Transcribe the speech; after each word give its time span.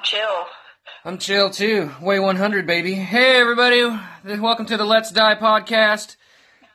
I'm 0.00 0.04
chill. 0.04 0.46
I'm 1.04 1.18
chill 1.18 1.50
too. 1.50 1.90
Way 2.00 2.18
100, 2.20 2.66
baby. 2.66 2.94
Hey, 2.94 3.38
everybody. 3.38 3.84
Welcome 4.24 4.64
to 4.64 4.78
the 4.78 4.84
Let's 4.86 5.12
Die 5.12 5.34
podcast. 5.34 6.16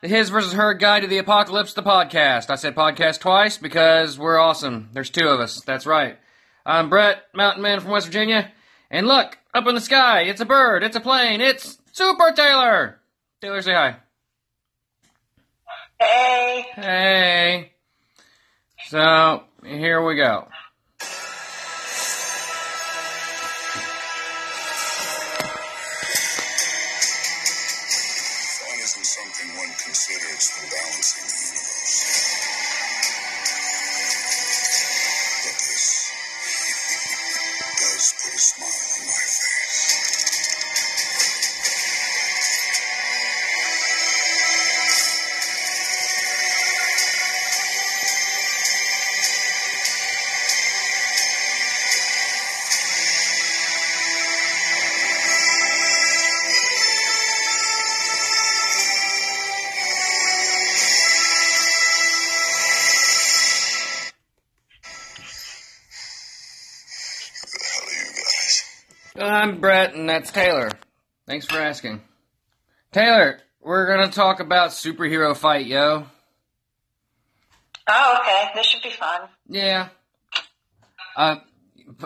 The 0.00 0.06
His 0.06 0.30
versus 0.30 0.52
Her 0.52 0.74
Guide 0.74 1.00
to 1.00 1.08
the 1.08 1.18
Apocalypse, 1.18 1.72
the 1.72 1.82
podcast. 1.82 2.50
I 2.50 2.54
said 2.54 2.76
podcast 2.76 3.18
twice 3.18 3.58
because 3.58 4.16
we're 4.16 4.38
awesome. 4.38 4.90
There's 4.92 5.10
two 5.10 5.26
of 5.26 5.40
us. 5.40 5.60
That's 5.62 5.86
right. 5.86 6.18
I'm 6.64 6.88
Brett, 6.88 7.24
mountain 7.34 7.64
man 7.64 7.80
from 7.80 7.90
West 7.90 8.06
Virginia. 8.06 8.52
And 8.92 9.08
look, 9.08 9.36
up 9.52 9.66
in 9.66 9.74
the 9.74 9.80
sky, 9.80 10.20
it's 10.20 10.40
a 10.40 10.46
bird, 10.46 10.84
it's 10.84 10.94
a 10.94 11.00
plane, 11.00 11.40
it's 11.40 11.78
Super 11.90 12.30
Taylor. 12.30 13.00
Taylor, 13.40 13.60
say 13.60 13.74
hi. 13.74 13.96
Hey. 15.98 16.64
Hey. 16.76 17.72
So, 18.86 19.42
here 19.64 20.00
we 20.06 20.14
go. 20.14 20.46
I'm 69.46 69.60
Brett, 69.60 69.94
and 69.94 70.10
that's 70.10 70.32
Taylor. 70.32 70.70
Thanks 71.28 71.46
for 71.46 71.56
asking. 71.56 72.02
Taylor, 72.90 73.38
we're 73.60 73.86
gonna 73.86 74.10
talk 74.10 74.40
about 74.40 74.70
superhero 74.70 75.36
fight, 75.36 75.66
yo. 75.66 76.04
Oh, 77.88 78.18
okay. 78.20 78.50
This 78.56 78.66
should 78.66 78.82
be 78.82 78.90
fun. 78.90 79.28
Yeah. 79.48 79.90
Uh, 81.16 81.36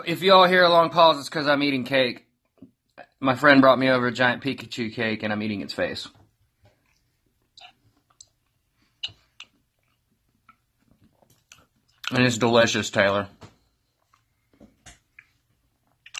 if 0.05 0.21
y'all 0.21 0.47
hear 0.47 0.61
a 0.61 0.69
long 0.69 0.91
pause, 0.91 1.17
it's 1.17 1.29
because 1.29 1.47
I'm 1.47 1.63
eating 1.63 1.83
cake. 1.83 2.27
My 3.19 3.33
friend 3.33 3.59
brought 3.59 3.79
me 3.79 3.89
over 3.89 4.05
a 4.05 4.11
giant 4.11 4.43
Pikachu 4.43 4.93
cake, 4.93 5.23
and 5.23 5.33
I'm 5.33 5.41
eating 5.41 5.61
its 5.61 5.73
face. 5.73 6.07
And 12.11 12.23
it's 12.23 12.37
delicious, 12.37 12.91
Taylor. 12.91 13.27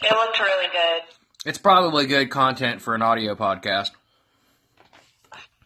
It 0.01 0.11
looked 0.11 0.39
really 0.39 0.65
good. 0.65 1.10
It's 1.43 1.57
probably 1.57 2.05
good 2.05 2.29
content 2.29 2.81
for 2.81 2.93
an 2.93 3.01
audio 3.01 3.33
podcast. 3.33 3.89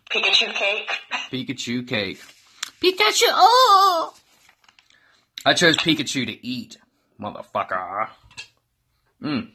Pikachu 0.09 0.53
cake. 0.53 0.89
Pikachu 1.29 1.85
cake. 1.85 2.21
Pikachu! 2.81 3.25
Oh! 3.27 4.13
I 5.45 5.53
chose 5.53 5.75
Pikachu 5.75 6.25
to 6.27 6.47
eat, 6.47 6.77
motherfucker. 7.19 8.07
Mm. 9.21 9.49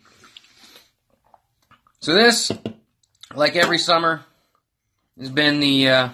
So 2.01 2.13
this, 2.13 2.53
like 3.35 3.57
every 3.57 3.79
summer, 3.79 4.21
has 5.19 5.31
been 5.31 5.61
the 5.61 5.89
uh, 5.89 6.09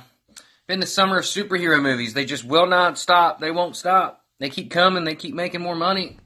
been 0.68 0.78
the 0.78 0.86
summer 0.86 1.18
of 1.18 1.24
superhero 1.24 1.82
movies. 1.82 2.14
They 2.14 2.24
just 2.24 2.44
will 2.44 2.66
not 2.66 2.96
stop. 2.96 3.40
They 3.40 3.50
won't 3.50 3.74
stop. 3.74 4.24
They 4.38 4.50
keep 4.50 4.70
coming. 4.70 5.02
They 5.02 5.16
keep 5.16 5.34
making 5.34 5.62
more 5.62 5.76
money. 5.76 6.18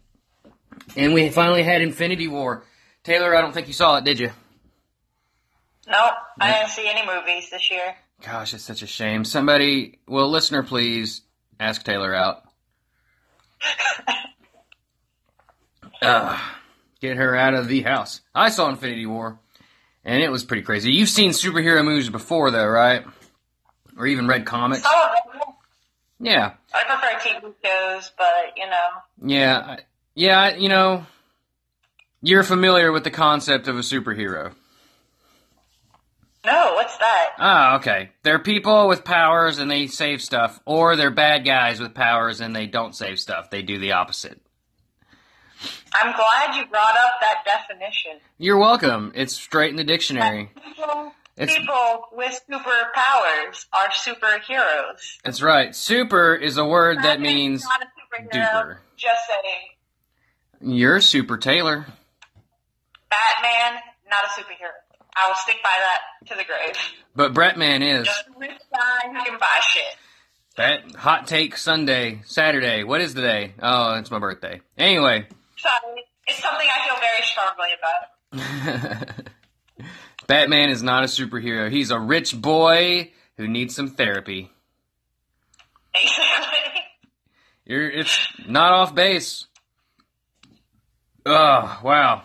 And 0.96 1.14
we 1.14 1.30
finally 1.30 1.62
had 1.62 1.80
Infinity 1.80 2.28
War. 2.28 2.64
Taylor, 3.02 3.34
I 3.34 3.40
don't 3.40 3.52
think 3.52 3.66
you 3.66 3.72
saw 3.72 3.96
it, 3.96 4.04
did 4.04 4.18
you? 4.18 4.30
Nope, 5.88 6.12
I 6.38 6.52
didn't 6.52 6.70
see 6.70 6.88
any 6.88 7.06
movies 7.06 7.50
this 7.50 7.70
year. 7.70 7.94
Gosh, 8.22 8.52
it's 8.52 8.62
such 8.62 8.82
a 8.82 8.86
shame. 8.86 9.24
Somebody, 9.24 9.98
well, 10.06 10.30
listener, 10.30 10.62
please 10.62 11.22
ask 11.58 11.82
Taylor 11.82 12.14
out. 12.14 12.42
uh, 16.02 16.38
get 17.00 17.16
her 17.16 17.34
out 17.34 17.54
of 17.54 17.68
the 17.68 17.80
house. 17.80 18.20
I 18.34 18.50
saw 18.50 18.68
Infinity 18.68 19.06
War, 19.06 19.38
and 20.04 20.22
it 20.22 20.30
was 20.30 20.44
pretty 20.44 20.62
crazy. 20.62 20.92
You've 20.92 21.08
seen 21.08 21.30
superhero 21.30 21.84
movies 21.84 22.10
before, 22.10 22.50
though, 22.50 22.66
right? 22.66 23.04
Or 23.96 24.06
even 24.06 24.28
read 24.28 24.44
comics? 24.44 24.82
Some 24.82 24.92
of 24.92 25.32
them. 25.32 25.40
Yeah, 26.22 26.52
I 26.74 26.84
prefer 26.84 27.18
TV 27.18 27.54
shows, 27.64 28.12
but 28.18 28.52
you 28.56 28.68
know, 28.68 29.26
yeah, 29.26 29.76
yeah. 30.14 30.54
You 30.54 30.68
know, 30.68 31.06
you're 32.22 32.42
familiar 32.42 32.92
with 32.92 33.04
the 33.04 33.10
concept 33.10 33.68
of 33.68 33.76
a 33.76 33.80
superhero. 33.80 34.52
no. 36.44 36.74
What's 36.74 36.96
that? 36.98 37.30
Ah, 37.38 37.76
okay. 37.76 38.10
They're 38.22 38.38
people 38.38 38.88
with 38.88 39.04
powers 39.04 39.58
and 39.58 39.70
they 39.70 39.86
save 39.86 40.22
stuff, 40.22 40.58
or 40.64 40.96
they're 40.96 41.10
bad 41.10 41.44
guys 41.44 41.78
with 41.80 41.94
powers 41.94 42.40
and 42.40 42.54
they 42.56 42.66
don't 42.66 42.94
save 42.94 43.18
stuff. 43.20 43.50
They 43.50 43.62
do 43.62 43.78
the 43.78 43.92
opposite. 43.92 44.40
I'm 45.94 46.14
glad 46.14 46.54
you 46.56 46.64
brought 46.66 46.96
up 46.96 47.12
that 47.20 47.44
definition. 47.44 48.20
You're 48.38 48.56
welcome. 48.58 49.12
It's 49.14 49.34
straight 49.34 49.70
in 49.70 49.76
the 49.76 49.84
dictionary. 49.84 50.50
People, 50.64 51.12
It's- 51.36 51.58
people 51.58 52.06
with 52.12 52.40
superpowers 52.50 53.66
are 53.72 53.88
superheroes. 53.90 55.18
That's 55.24 55.42
right. 55.42 55.74
Super 55.74 56.34
is 56.34 56.56
a 56.56 56.64
word 56.64 56.98
that 57.02 57.20
means 57.20 57.64
not 57.64 57.82
a 57.82 57.86
superhero. 57.86 58.32
duper. 58.32 58.76
Just 58.96 59.20
saying, 59.26 60.76
you're 60.78 61.00
super 61.00 61.36
Taylor. 61.36 61.86
Batman 63.10 63.80
not 64.10 64.24
a 64.24 64.28
superhero. 64.28 64.74
I 65.16 65.28
will 65.28 65.36
stick 65.36 65.56
by 65.62 65.76
that 65.78 66.28
to 66.28 66.36
the 66.36 66.44
grave. 66.44 66.76
But 67.14 67.32
Brettman 67.32 67.82
is. 67.82 68.06
Just 68.06 68.28
a 68.28 68.38
rich 68.38 68.60
guy 68.72 69.08
who 69.08 69.24
can 69.24 69.38
buy 69.38 69.60
shit. 69.72 69.96
That 70.56 70.94
hot 70.96 71.26
take 71.26 71.56
Sunday, 71.56 72.22
Saturday. 72.24 72.84
What 72.84 73.00
is 73.00 73.14
the 73.14 73.22
day? 73.22 73.54
Oh, 73.62 73.94
it's 73.94 74.10
my 74.10 74.18
birthday. 74.18 74.60
Anyway. 74.76 75.26
Sorry, 75.56 76.04
it's 76.26 76.42
something 76.42 76.66
I 76.68 76.86
feel 76.86 76.96
very 77.00 77.22
strongly 77.22 77.68
about. 79.08 79.24
Batman 80.26 80.70
is 80.70 80.82
not 80.82 81.04
a 81.04 81.06
superhero. 81.06 81.70
He's 81.70 81.90
a 81.90 81.98
rich 81.98 82.40
boy 82.40 83.10
who 83.36 83.48
needs 83.48 83.74
some 83.74 83.88
therapy. 83.88 84.50
Exactly. 85.94 86.58
You're 87.64 87.90
it's 87.90 88.18
not 88.46 88.72
off 88.72 88.94
base. 88.94 89.46
Oh, 91.26 91.80
wow. 91.82 92.24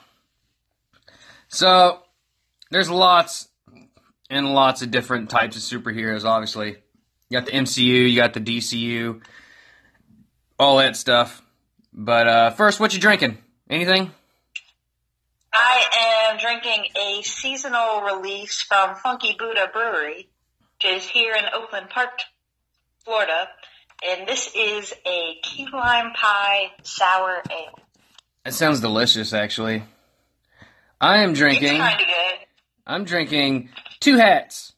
So 1.56 2.00
there's 2.70 2.90
lots 2.90 3.48
and 4.30 4.54
lots 4.54 4.82
of 4.82 4.92
different 4.92 5.30
types 5.30 5.56
of 5.56 5.62
superheroes, 5.62 6.26
obviously. 6.26 6.76
You 7.30 7.40
got 7.40 7.46
the 7.46 7.54
MCU, 7.54 8.12
you 8.12 8.16
got 8.18 8.34
the 8.34 8.42
DCU, 8.42 9.22
all 10.60 10.80
that 10.80 10.98
stuff. 10.98 11.42
But 11.94 12.28
uh 12.28 12.50
first, 12.52 12.82
what 12.82 12.94
you 12.94 13.00
drinking? 13.00 13.38
Anything? 13.70 14.12
I 15.54 16.30
am 16.30 16.38
drinking 16.40 16.92
a 16.98 17.22
seasonal 17.22 18.02
release 18.02 18.62
from 18.62 18.96
Funky 18.96 19.38
Buddha 19.40 19.70
Brewery, 19.72 20.28
which 20.74 20.94
is 20.94 21.08
here 21.08 21.34
in 21.36 21.46
Oakland 21.54 21.90
Park, 21.90 22.20
Florida. 23.06 23.48
And 24.06 24.28
this 24.28 24.54
is 24.54 24.94
a 25.06 25.38
key 25.42 25.70
lime 25.72 26.12
pie 26.12 26.74
sour 26.84 27.42
ale. 27.50 27.80
That 28.44 28.54
sounds 28.54 28.82
delicious 28.82 29.32
actually. 29.32 29.84
I 31.02 31.24
am 31.24 31.34
drinking 31.34 31.78
kind 31.78 32.00
of 32.02 32.08
good. 32.08 32.48
I'm 32.88 33.04
drinking 33.06 33.70
two 34.00 34.18
hats. 34.18 34.74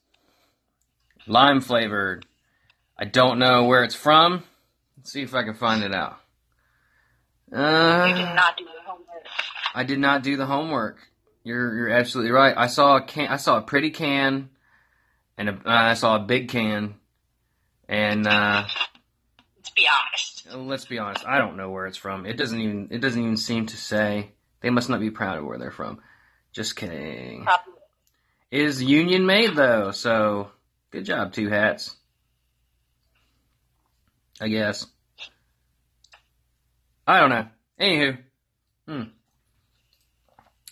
Lime 1.26 1.60
flavored. 1.60 2.26
I 2.98 3.04
don't 3.04 3.38
know 3.38 3.64
where 3.64 3.84
it's 3.84 3.94
from. 3.94 4.42
Let's 4.96 5.12
see 5.12 5.22
if 5.22 5.34
I 5.34 5.42
can 5.44 5.54
find 5.54 5.84
it 5.84 5.94
out. 5.94 6.18
You 7.50 7.56
did 7.56 7.64
Uh, 7.64 8.34
not 8.34 8.56
do 8.56 8.64
the 8.64 8.70
homework. 8.84 9.24
I 9.74 9.84
did 9.84 9.98
not 9.98 10.22
do 10.22 10.36
the 10.36 10.46
homework. 10.46 10.98
You're 11.44 11.76
you're 11.76 11.90
absolutely 11.90 12.32
right. 12.32 12.54
I 12.56 12.66
saw 12.66 12.96
a 12.96 13.02
can. 13.02 13.28
I 13.28 13.36
saw 13.36 13.58
a 13.58 13.62
pretty 13.62 13.90
can, 13.90 14.50
and 15.38 15.48
a, 15.48 15.52
uh, 15.52 15.58
I 15.64 15.94
saw 15.94 16.16
a 16.16 16.20
big 16.20 16.48
can, 16.48 16.94
and 17.88 18.26
uh, 18.26 18.64
Let's 19.56 19.70
be 19.70 19.86
honest. 19.88 20.46
let's 20.68 20.84
be 20.84 20.98
honest. 20.98 21.24
I 21.26 21.38
don't 21.38 21.56
know 21.56 21.70
where 21.70 21.86
it's 21.86 21.96
from. 21.96 22.26
It 22.26 22.36
doesn't 22.36 22.60
even 22.60 22.88
it 22.90 22.98
doesn't 23.00 23.22
even 23.22 23.36
seem 23.36 23.66
to 23.66 23.76
say. 23.76 24.32
They 24.60 24.70
must 24.70 24.88
not 24.90 25.00
be 25.00 25.10
proud 25.10 25.38
of 25.38 25.44
where 25.44 25.56
they're 25.58 25.70
from. 25.70 26.00
Just 26.52 26.76
kidding. 26.76 27.44
Probably. 27.44 27.74
It 28.50 28.62
is 28.62 28.82
union 28.82 29.26
made 29.26 29.54
though, 29.54 29.90
so 29.90 30.50
good 30.90 31.04
job, 31.04 31.32
two 31.32 31.48
hats. 31.48 31.94
I 34.40 34.48
guess. 34.48 34.86
I 37.06 37.20
don't 37.20 37.30
know. 37.30 37.46
Anywho, 37.80 38.18
hmm. 38.86 39.02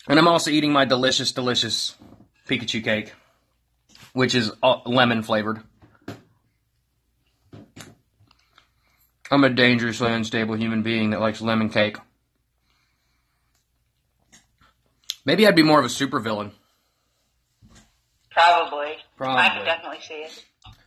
And 0.07 0.19
I'm 0.19 0.27
also 0.27 0.51
eating 0.51 0.71
my 0.71 0.85
delicious, 0.85 1.31
delicious 1.31 1.95
Pikachu 2.47 2.83
cake, 2.83 3.13
which 4.13 4.35
is 4.35 4.51
uh, 4.63 4.77
lemon 4.85 5.21
flavored. 5.21 5.61
I'm 9.29 9.43
a 9.43 9.49
dangerously 9.49 10.11
unstable 10.11 10.55
human 10.55 10.83
being 10.83 11.09
that 11.09 11.19
likes 11.19 11.41
lemon 11.41 11.69
cake. 11.69 11.97
Maybe 15.27 15.45
I'd 15.45 15.57
be 15.57 15.61
more 15.63 15.77
of 15.77 15.83
a 15.83 15.89
supervillain. 15.89 16.51
Probably. 18.31 18.95
Probably. 19.17 19.43
I 19.43 19.49
can 19.49 19.65
definitely 19.65 19.99
see 19.99 20.13
it. 20.13 20.45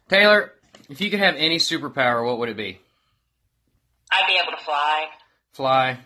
Taylor, 0.08 0.52
if 0.88 1.02
you 1.02 1.10
could 1.10 1.18
have 1.18 1.34
any 1.36 1.58
superpower, 1.58 2.24
what 2.24 2.38
would 2.38 2.48
it 2.48 2.56
be? 2.56 2.80
I'd 4.10 4.26
be 4.26 4.40
able 4.42 4.56
to 4.56 4.64
fly. 4.64 5.08
Fly. 5.52 5.98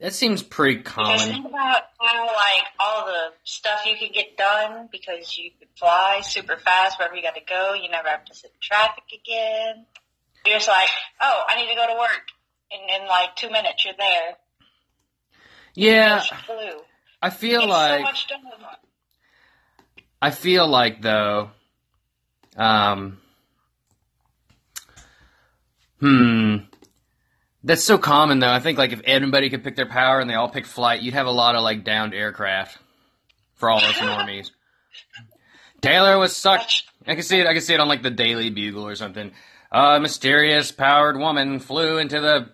That 0.00 0.12
seems 0.12 0.42
pretty 0.42 0.76
Because 0.78 0.92
common. 0.92 1.18
think 1.20 1.46
about 1.46 1.82
how 1.98 2.26
like 2.26 2.64
all 2.78 3.06
the 3.06 3.32
stuff 3.44 3.80
you 3.86 3.96
can 3.96 4.10
get 4.12 4.36
done 4.36 4.90
because 4.92 5.38
you 5.38 5.52
could 5.58 5.68
fly 5.78 6.20
super 6.22 6.58
fast 6.58 6.98
wherever 6.98 7.16
you 7.16 7.22
got 7.22 7.36
to 7.36 7.40
go. 7.48 7.72
You 7.72 7.88
never 7.88 8.08
have 8.08 8.26
to 8.26 8.34
sit 8.34 8.50
in 8.50 8.56
traffic 8.60 9.04
again. 9.14 9.86
You're 10.44 10.56
just 10.56 10.68
like, 10.68 10.90
oh, 11.22 11.42
I 11.48 11.56
need 11.56 11.70
to 11.70 11.74
go 11.74 11.86
to 11.86 11.94
work, 11.98 12.26
and 12.70 13.02
in 13.02 13.08
like 13.08 13.34
two 13.36 13.48
minutes 13.48 13.82
you're 13.82 13.94
there. 13.96 14.36
Yeah, 15.74 16.20
flew. 16.44 16.80
I 17.22 17.30
feel 17.30 17.60
so 17.60 17.66
like 17.68 18.02
much. 18.02 18.28
I 20.20 20.30
feel 20.32 20.66
like 20.66 21.00
though, 21.02 21.50
um, 22.56 23.18
hmm, 26.00 26.56
that's 27.62 27.84
so 27.84 27.96
common 27.96 28.40
though. 28.40 28.50
I 28.50 28.58
think 28.58 28.76
like 28.76 28.92
if 28.92 29.00
everybody 29.04 29.50
could 29.50 29.62
pick 29.62 29.76
their 29.76 29.88
power 29.88 30.18
and 30.18 30.28
they 30.28 30.34
all 30.34 30.48
pick 30.48 30.66
flight, 30.66 31.02
you'd 31.02 31.14
have 31.14 31.26
a 31.26 31.32
lot 31.32 31.54
of 31.54 31.62
like 31.62 31.84
downed 31.84 32.12
aircraft 32.12 32.76
for 33.54 33.70
all 33.70 33.78
us 33.78 33.94
normies. 33.96 34.50
Taylor 35.80 36.18
was 36.18 36.36
sucked. 36.36 36.84
I 37.06 37.14
can 37.14 37.22
see 37.22 37.38
it. 37.38 37.46
I 37.46 37.52
can 37.52 37.62
see 37.62 37.74
it 37.74 37.80
on 37.80 37.88
like 37.88 38.02
the 38.02 38.10
Daily 38.10 38.50
Bugle 38.50 38.86
or 38.86 38.96
something. 38.96 39.30
A 39.70 40.00
mysterious 40.00 40.72
powered 40.72 41.16
woman 41.16 41.60
flew 41.60 41.98
into 41.98 42.20
the 42.20 42.50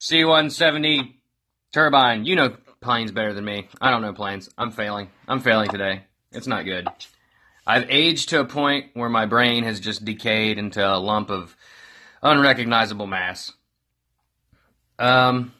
C-170 0.00 1.14
turbine. 1.72 2.26
You 2.26 2.36
know 2.36 2.56
planes 2.80 3.12
better 3.12 3.32
than 3.32 3.44
me. 3.44 3.68
I 3.80 3.90
don't 3.90 4.02
know 4.02 4.12
planes. 4.12 4.48
I'm 4.56 4.70
failing. 4.70 5.10
I'm 5.26 5.40
failing 5.40 5.70
today. 5.70 6.02
It's 6.32 6.46
not 6.46 6.64
good. 6.64 6.88
I've 7.66 7.90
aged 7.90 8.28
to 8.30 8.40
a 8.40 8.44
point 8.44 8.90
where 8.94 9.08
my 9.08 9.26
brain 9.26 9.64
has 9.64 9.80
just 9.80 10.04
decayed 10.04 10.58
into 10.58 10.86
a 10.86 10.98
lump 10.98 11.30
of 11.30 11.56
unrecognizable 12.22 13.06
mass. 13.06 13.52
Um, 14.98 15.52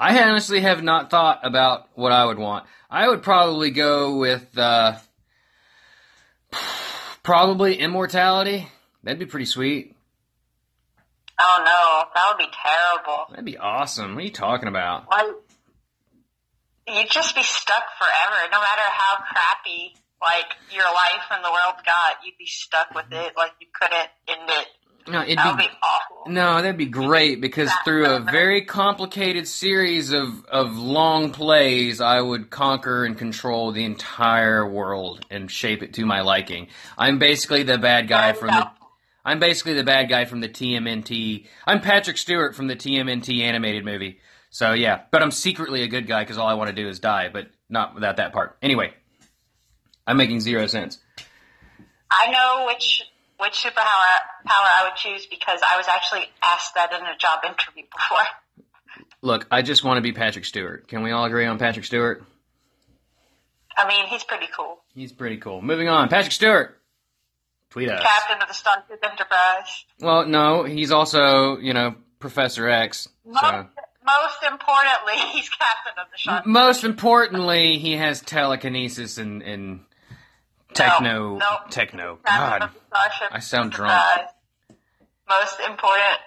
I 0.00 0.20
honestly 0.22 0.60
have 0.60 0.82
not 0.82 1.10
thought 1.10 1.40
about 1.42 1.88
what 1.94 2.12
I 2.12 2.24
would 2.24 2.38
want. 2.38 2.66
I 2.90 3.08
would 3.08 3.22
probably 3.22 3.70
go 3.70 4.16
with 4.16 4.56
uh, 4.56 4.96
probably 7.22 7.76
immortality. 7.76 8.68
That'd 9.02 9.18
be 9.18 9.26
pretty 9.26 9.46
sweet. 9.46 9.94
Oh 11.40 11.62
no, 11.64 12.10
that 12.14 12.32
would 12.32 12.38
be 12.38 12.52
terrible. 12.52 13.26
That'd 13.30 13.44
be 13.44 13.58
awesome. 13.58 14.14
What 14.14 14.22
are 14.22 14.24
you 14.24 14.32
talking 14.32 14.68
about? 14.68 15.08
Like, 15.10 15.26
you'd 16.94 17.10
just 17.10 17.34
be 17.34 17.42
stuck 17.42 17.84
forever, 17.98 18.48
no 18.50 18.60
matter 18.60 18.82
how 18.82 19.16
crappy 19.30 19.94
like 20.20 20.56
your 20.70 20.84
life 20.84 21.26
and 21.30 21.44
the 21.44 21.50
world 21.50 21.76
got. 21.84 22.24
You'd 22.24 22.38
be 22.38 22.46
stuck 22.46 22.94
with 22.94 23.06
it. 23.10 23.34
Like 23.36 23.52
you 23.60 23.66
couldn't 23.72 24.08
end 24.28 24.48
it. 24.48 24.66
No, 25.10 25.22
it'd 25.22 25.38
be 25.38 25.66
be 25.66 25.70
awful. 25.82 26.30
No, 26.30 26.56
that'd 26.56 26.76
be 26.76 26.86
great 26.86 27.40
because 27.40 27.70
through 27.84 28.06
a 28.06 28.20
very 28.20 28.66
complicated 28.66 29.48
series 29.48 30.12
of, 30.12 30.44
of 30.46 30.76
long 30.76 31.32
plays, 31.32 32.02
I 32.02 32.20
would 32.20 32.50
conquer 32.50 33.04
and 33.06 33.16
control 33.16 33.72
the 33.72 33.84
entire 33.84 34.68
world 34.68 35.24
and 35.30 35.50
shape 35.50 35.82
it 35.82 35.94
to 35.94 36.04
my 36.04 36.20
liking. 36.20 36.68
I'm 36.98 37.18
basically 37.18 37.62
the 37.62 37.78
bad 37.78 38.08
guy 38.08 38.34
from 38.34 38.48
the. 38.48 38.70
I'm 39.24 39.38
basically 39.38 39.74
the 39.74 39.84
bad 39.84 40.08
guy 40.08 40.24
from 40.24 40.40
the 40.40 40.48
TMNT. 40.48 41.46
I'm 41.66 41.80
Patrick 41.80 42.16
Stewart 42.16 42.54
from 42.54 42.66
the 42.66 42.76
TMNT 42.76 43.40
animated 43.42 43.84
movie. 43.84 44.20
So 44.50 44.72
yeah, 44.72 45.02
but 45.10 45.22
I'm 45.22 45.30
secretly 45.30 45.82
a 45.82 45.88
good 45.88 46.06
guy 46.06 46.22
because 46.22 46.38
all 46.38 46.48
I 46.48 46.54
want 46.54 46.68
to 46.68 46.74
do 46.74 46.88
is 46.88 47.00
die, 47.00 47.28
but 47.32 47.48
not 47.68 47.94
without 47.94 48.16
that 48.16 48.32
part. 48.32 48.56
Anyway, 48.62 48.94
I'm 50.06 50.16
making 50.16 50.40
zero 50.40 50.66
sense. 50.66 50.98
I 52.10 52.30
know 52.30 52.66
which 52.66 53.02
which 53.38 53.52
superpower 53.52 54.18
power 54.46 54.66
I 54.66 54.88
would 54.88 54.96
choose 54.96 55.26
because 55.26 55.60
I 55.62 55.76
was 55.76 55.86
actually 55.88 56.24
asked 56.42 56.74
that 56.74 56.92
in 56.92 57.00
a 57.06 57.16
job 57.18 57.40
interview 57.44 57.84
before. 57.94 59.04
Look, 59.20 59.46
I 59.50 59.62
just 59.62 59.84
want 59.84 59.98
to 59.98 60.00
be 60.00 60.12
Patrick 60.12 60.44
Stewart. 60.44 60.88
Can 60.88 61.02
we 61.02 61.10
all 61.10 61.24
agree 61.24 61.46
on 61.46 61.58
Patrick 61.58 61.84
Stewart? 61.84 62.24
I 63.76 63.86
mean, 63.86 64.06
he's 64.06 64.24
pretty 64.24 64.48
cool. 64.56 64.78
He's 64.94 65.12
pretty 65.12 65.36
cool. 65.36 65.62
Moving 65.62 65.88
on. 65.88 66.08
Patrick 66.08 66.32
Stewart. 66.32 66.80
Tweet 67.70 67.88
us. 67.90 68.02
Captain 68.02 68.40
of 68.40 68.48
the 68.48 68.54
Starship 68.54 68.98
Enterprise. 69.02 69.84
Well, 70.00 70.26
no, 70.26 70.64
he's 70.64 70.90
also, 70.90 71.58
you 71.58 71.74
know, 71.74 71.94
Professor 72.18 72.66
X. 72.68 73.08
Most, 73.26 73.40
So. 73.40 73.66
most 74.06 74.42
importantly, 74.50 75.16
he's 75.32 75.48
captain 75.50 75.92
of 76.00 76.06
the 76.10 76.18
Starship. 76.18 76.46
Most 76.46 76.84
importantly, 76.84 77.78
he 77.78 77.92
has 77.96 78.20
telekinesis 78.22 79.18
and, 79.18 79.42
and 79.42 79.80
techno. 80.72 81.36
no. 81.36 81.56
Techno. 81.70 82.18
Captain 82.24 82.58
God. 82.58 82.62
of 82.62 82.74
the 82.90 83.36
I 83.36 83.38
sound 83.40 83.72
drunk. 83.72 83.92
Most 85.28 85.60
important. 85.60 86.20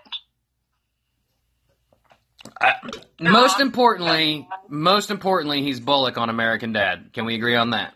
I, 2.60 2.74
most 3.20 3.60
importantly, 3.60 4.48
most 4.68 5.10
importantly, 5.12 5.64
he's 5.64 5.80
Bullock 5.80 6.18
on 6.18 6.30
American 6.30 6.74
Dad. 6.74 7.10
Can 7.14 7.26
we 7.26 7.36
agree 7.36 7.56
on 7.56 7.72
that? 7.72 7.94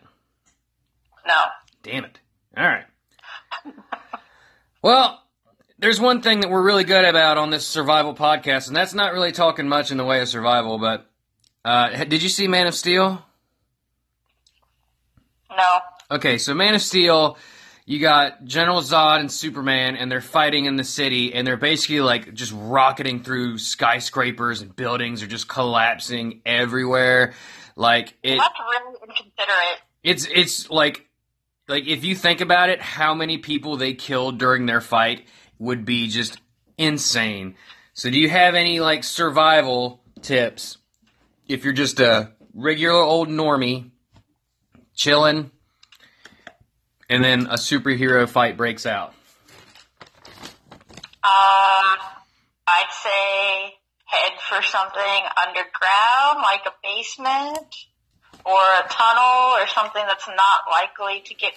No. 1.26 1.34
Damn 1.82 2.04
it. 2.04 2.18
All 2.56 2.64
right. 2.64 2.84
Well, 4.86 5.20
there's 5.80 6.00
one 6.00 6.22
thing 6.22 6.42
that 6.42 6.48
we're 6.48 6.62
really 6.62 6.84
good 6.84 7.04
about 7.04 7.38
on 7.38 7.50
this 7.50 7.66
survival 7.66 8.14
podcast, 8.14 8.68
and 8.68 8.76
that's 8.76 8.94
not 8.94 9.12
really 9.12 9.32
talking 9.32 9.66
much 9.66 9.90
in 9.90 9.96
the 9.96 10.04
way 10.04 10.20
of 10.20 10.28
survival, 10.28 10.78
but 10.78 11.10
uh, 11.64 12.04
did 12.04 12.22
you 12.22 12.28
see 12.28 12.46
Man 12.46 12.68
of 12.68 12.74
Steel? 12.76 13.20
No. 15.50 15.78
Okay, 16.08 16.38
so 16.38 16.54
Man 16.54 16.76
of 16.76 16.82
Steel, 16.82 17.36
you 17.84 17.98
got 17.98 18.44
General 18.44 18.80
Zod 18.80 19.18
and 19.18 19.32
Superman, 19.32 19.96
and 19.96 20.08
they're 20.08 20.20
fighting 20.20 20.66
in 20.66 20.76
the 20.76 20.84
city, 20.84 21.34
and 21.34 21.44
they're 21.44 21.56
basically 21.56 21.98
like 21.98 22.32
just 22.32 22.52
rocketing 22.54 23.24
through 23.24 23.58
skyscrapers 23.58 24.60
and 24.62 24.76
buildings 24.76 25.20
are 25.20 25.26
just 25.26 25.48
collapsing 25.48 26.42
everywhere. 26.46 27.34
Like 27.74 28.14
it, 28.22 28.36
That's 28.36 28.54
really 28.60 28.98
inconsiderate. 29.02 29.80
it's 30.04 30.28
it's 30.32 30.70
like 30.70 31.06
like 31.68 31.86
if 31.86 32.04
you 32.04 32.14
think 32.14 32.40
about 32.40 32.68
it, 32.68 32.80
how 32.80 33.14
many 33.14 33.38
people 33.38 33.76
they 33.76 33.94
killed 33.94 34.38
during 34.38 34.66
their 34.66 34.80
fight 34.80 35.26
would 35.58 35.84
be 35.84 36.08
just 36.08 36.40
insane. 36.78 37.56
So 37.94 38.10
do 38.10 38.18
you 38.18 38.28
have 38.28 38.54
any 38.54 38.80
like 38.80 39.04
survival 39.04 40.02
tips 40.22 40.78
if 41.48 41.64
you're 41.64 41.72
just 41.72 42.00
a 42.00 42.32
regular 42.54 43.00
old 43.00 43.28
normie 43.28 43.90
chilling 44.94 45.50
and 47.08 47.24
then 47.24 47.46
a 47.46 47.54
superhero 47.54 48.28
fight 48.28 48.56
breaks 48.56 48.86
out? 48.86 49.14
Um, 51.24 51.98
I'd 52.68 52.92
say 52.92 53.74
head 54.04 54.32
for 54.48 54.62
something 54.62 55.22
underground, 55.36 56.42
like 56.42 56.62
a 56.66 56.72
basement 56.84 57.74
or 58.46 58.62
a 58.78 58.86
tunnel 58.88 59.58
or 59.58 59.66
something 59.66 60.02
that's 60.06 60.28
not 60.28 60.60
likely 60.70 61.20
to 61.26 61.34
get 61.34 61.52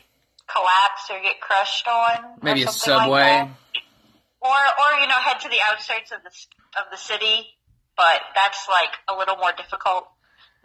collapsed 0.50 1.12
or 1.12 1.22
get 1.22 1.40
crushed 1.40 1.88
on. 1.88 2.42
Maybe 2.42 2.64
a 2.64 2.68
something 2.68 3.10
like 3.12 3.46
subway. 3.46 3.52
or 4.42 4.50
or 4.50 4.90
you 5.00 5.08
know 5.08 5.22
head 5.22 5.40
to 5.42 5.50
the 5.50 5.60
outskirts 5.72 6.12
of 6.12 6.20
the 6.26 6.32
of 6.82 6.86
the 6.92 6.98
city, 6.98 7.46
but 7.96 8.20
that's 8.36 8.66
like 8.68 8.90
a 9.08 9.18
little 9.18 9.38
more 9.38 9.52
difficult 9.56 10.10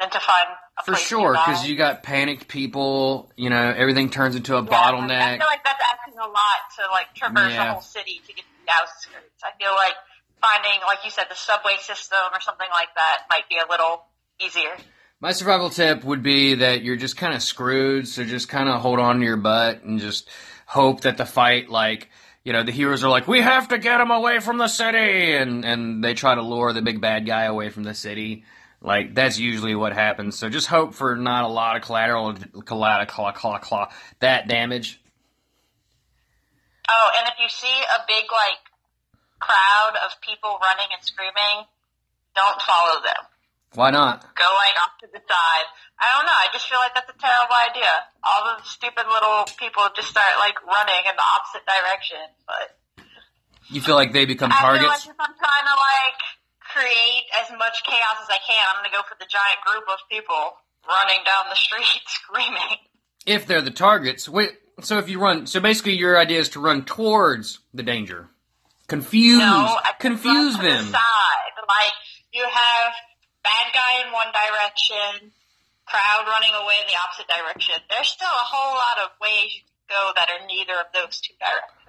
than 0.01 0.11
to 0.11 0.19
find 0.19 0.49
a 0.79 0.83
For 0.83 0.97
sure, 0.97 1.33
because 1.33 1.69
you 1.69 1.77
got 1.77 2.03
panicked 2.03 2.49
people. 2.49 3.31
You 3.37 3.51
know, 3.51 3.73
everything 3.77 4.09
turns 4.11 4.35
into 4.35 4.57
a 4.57 4.65
Yeah, 4.65 4.71
I 4.73 4.93
bottleneck. 4.93 5.39
feel 5.39 5.47
like 5.47 5.63
that's 5.63 5.85
asking 5.93 6.19
a 6.19 6.27
lot 6.27 6.59
to 6.81 6.91
like 6.91 7.15
traverse 7.15 7.53
Yeah. 7.53 7.67
the 7.67 7.73
whole 7.75 7.83
city 7.83 8.21
to 8.27 8.33
get 8.33 8.43
to 8.43 8.51
the 8.67 8.73
outskirts. 8.73 9.45
I 9.45 9.53
feel 9.63 9.73
like 9.77 9.95
finding, 10.41 10.81
like 10.87 11.05
you 11.05 11.11
said, 11.11 11.27
the 11.31 11.37
subway 11.37 11.77
system 11.81 12.19
or 12.33 12.41
something 12.41 12.67
like 12.73 12.89
that 12.97 13.25
might 13.31 13.49
be 13.49 13.57
a 13.59 13.69
little 13.71 14.05
easier. 14.41 14.75
My 15.21 15.33
survival 15.33 15.71
tip 15.71 16.05
would 16.05 16.23
be 16.23 16.57
that 16.57 16.83
you're 16.83 16.97
just 16.97 17.17
kind 17.17 17.35
of 17.35 17.43
screwed, 17.43 18.07
so 18.09 18.25
just 18.25 18.49
kind 18.49 18.69
of 18.69 18.81
hold 18.81 18.99
on 18.99 19.21
to 19.21 19.25
your 19.25 19.37
butt 19.37 19.83
and 19.83 19.99
just 19.99 20.29
hope 20.67 21.03
that 21.03 21.17
the 21.17 21.25
fight, 21.25 21.71
like, 21.71 22.11
you 22.45 22.53
know, 22.53 22.63
the 22.63 22.73
heroes 22.73 23.03
are 23.03 23.09
like, 23.09 23.27
we 23.27 23.41
have 23.41 23.69
to 23.69 23.79
get 23.79 24.01
him 24.01 24.11
away 24.11 24.41
from 24.41 24.59
the 24.59 24.69
city, 24.69 25.35
and 25.35 25.65
and 25.65 26.05
they 26.05 26.15
try 26.15 26.35
to 26.35 26.43
lure 26.43 26.73
the 26.73 26.83
big 26.83 27.01
bad 27.01 27.27
guy 27.27 27.45
away 27.45 27.71
from 27.71 27.85
the 27.85 27.95
city. 27.95 28.45
Like 28.85 29.15
that's 29.15 29.39
usually 29.39 29.75
what 29.75 29.95
happens. 29.95 30.39
So 30.39 30.51
just 30.51 30.67
hope 30.67 30.95
for 30.95 31.17
not 31.17 31.45
a 31.45 31.49
lot 31.49 31.77
of 31.77 31.83
collateral, 31.83 32.35
collateral, 32.67 33.07
claw, 33.07 33.33
claw, 33.33 33.59
claw, 33.59 33.91
that 34.21 34.47
damage. 34.47 35.01
Oh, 36.87 37.11
and 37.19 37.27
if 37.29 37.35
you 37.41 37.49
see 37.49 37.67
a 37.67 38.05
big 38.07 38.25
like 38.31 38.61
crowd 39.41 39.95
of 40.05 40.21
people 40.21 40.59
running 40.61 40.89
and 40.93 41.03
screaming, 41.03 41.65
don't 42.37 42.61
follow 42.61 43.01
them. 43.01 43.25
Why 43.75 43.91
not? 43.91 44.23
Go 44.35 44.47
like 44.47 44.77
off 44.83 44.95
to 45.03 45.09
the 45.13 45.19
side. 45.19 45.67
I 45.99 46.07
don't 46.15 46.27
know. 46.27 46.35
I 46.39 46.47
just 46.53 46.67
feel 46.69 46.79
like 46.79 46.95
that's 46.95 47.11
a 47.11 47.19
terrible 47.19 47.55
idea. 47.71 47.91
All 48.23 48.55
the 48.55 48.63
stupid 48.67 49.07
little 49.11 49.47
people 49.59 49.83
just 49.95 50.09
start 50.11 50.39
like 50.39 50.59
running 50.67 51.03
in 51.07 51.15
the 51.15 51.27
opposite 51.39 51.67
direction. 51.67 52.23
But 52.47 52.67
You 53.71 53.81
feel 53.81 53.95
like 53.95 54.13
they 54.13 54.27
become 54.27 54.51
I 54.53 54.59
feel 54.59 54.79
targets? 54.79 55.07
like 55.07 55.15
if 55.15 55.19
I'm 55.21 55.35
trying 55.39 55.67
to 55.71 55.77
like 55.79 56.21
create 56.61 57.25
as 57.43 57.51
much 57.59 57.83
chaos 57.87 58.19
as 58.23 58.31
I 58.31 58.39
can, 58.43 58.63
I'm 58.71 58.83
gonna 58.83 58.95
go 58.95 59.03
for 59.09 59.17
the 59.19 59.27
giant 59.31 59.61
group 59.67 59.85
of 59.91 59.99
people 60.11 60.59
running 60.87 61.23
down 61.25 61.51
the 61.51 61.57
street 61.57 62.03
screaming. 62.07 62.79
if 63.27 63.47
they're 63.47 63.63
the 63.63 63.71
targets. 63.75 64.29
Wait, 64.29 64.51
so 64.83 64.99
if 64.99 65.09
you 65.09 65.19
run, 65.21 65.47
so 65.47 65.61
basically 65.61 65.97
your 65.97 66.19
idea 66.19 66.41
is 66.41 66.51
to 66.51 66.61
run 66.61 66.85
towards 66.85 67.61
the 67.73 67.83
danger. 67.83 68.29
Confuse, 68.89 69.39
No, 69.39 69.79
I 69.83 69.93
confuse 69.99 70.57
to 70.57 70.63
them. 70.63 70.85
The 70.87 70.93
side. 70.93 71.55
Like 71.67 71.95
you 72.35 72.45
have 72.45 72.93
bad 73.45 73.67
guy 73.73 74.03
in 74.07 74.13
one 74.13 74.33
direction, 74.33 75.31
crowd 75.87 76.25
running 76.27 76.57
away 76.57 76.75
in 76.81 76.89
the 76.89 76.99
opposite 76.99 77.29
direction. 77.29 77.77
There's 77.89 78.09
still 78.09 78.27
a 78.27 78.47
whole 78.49 78.75
lot 78.75 79.05
of 79.05 79.11
ways 79.21 79.55
you 79.55 79.63
can 79.63 79.95
go 79.95 80.13
that 80.17 80.29
are 80.33 80.47
neither 80.49 80.75
of 80.81 80.89
those 80.93 81.21
two 81.21 81.35
directions. 81.39 81.85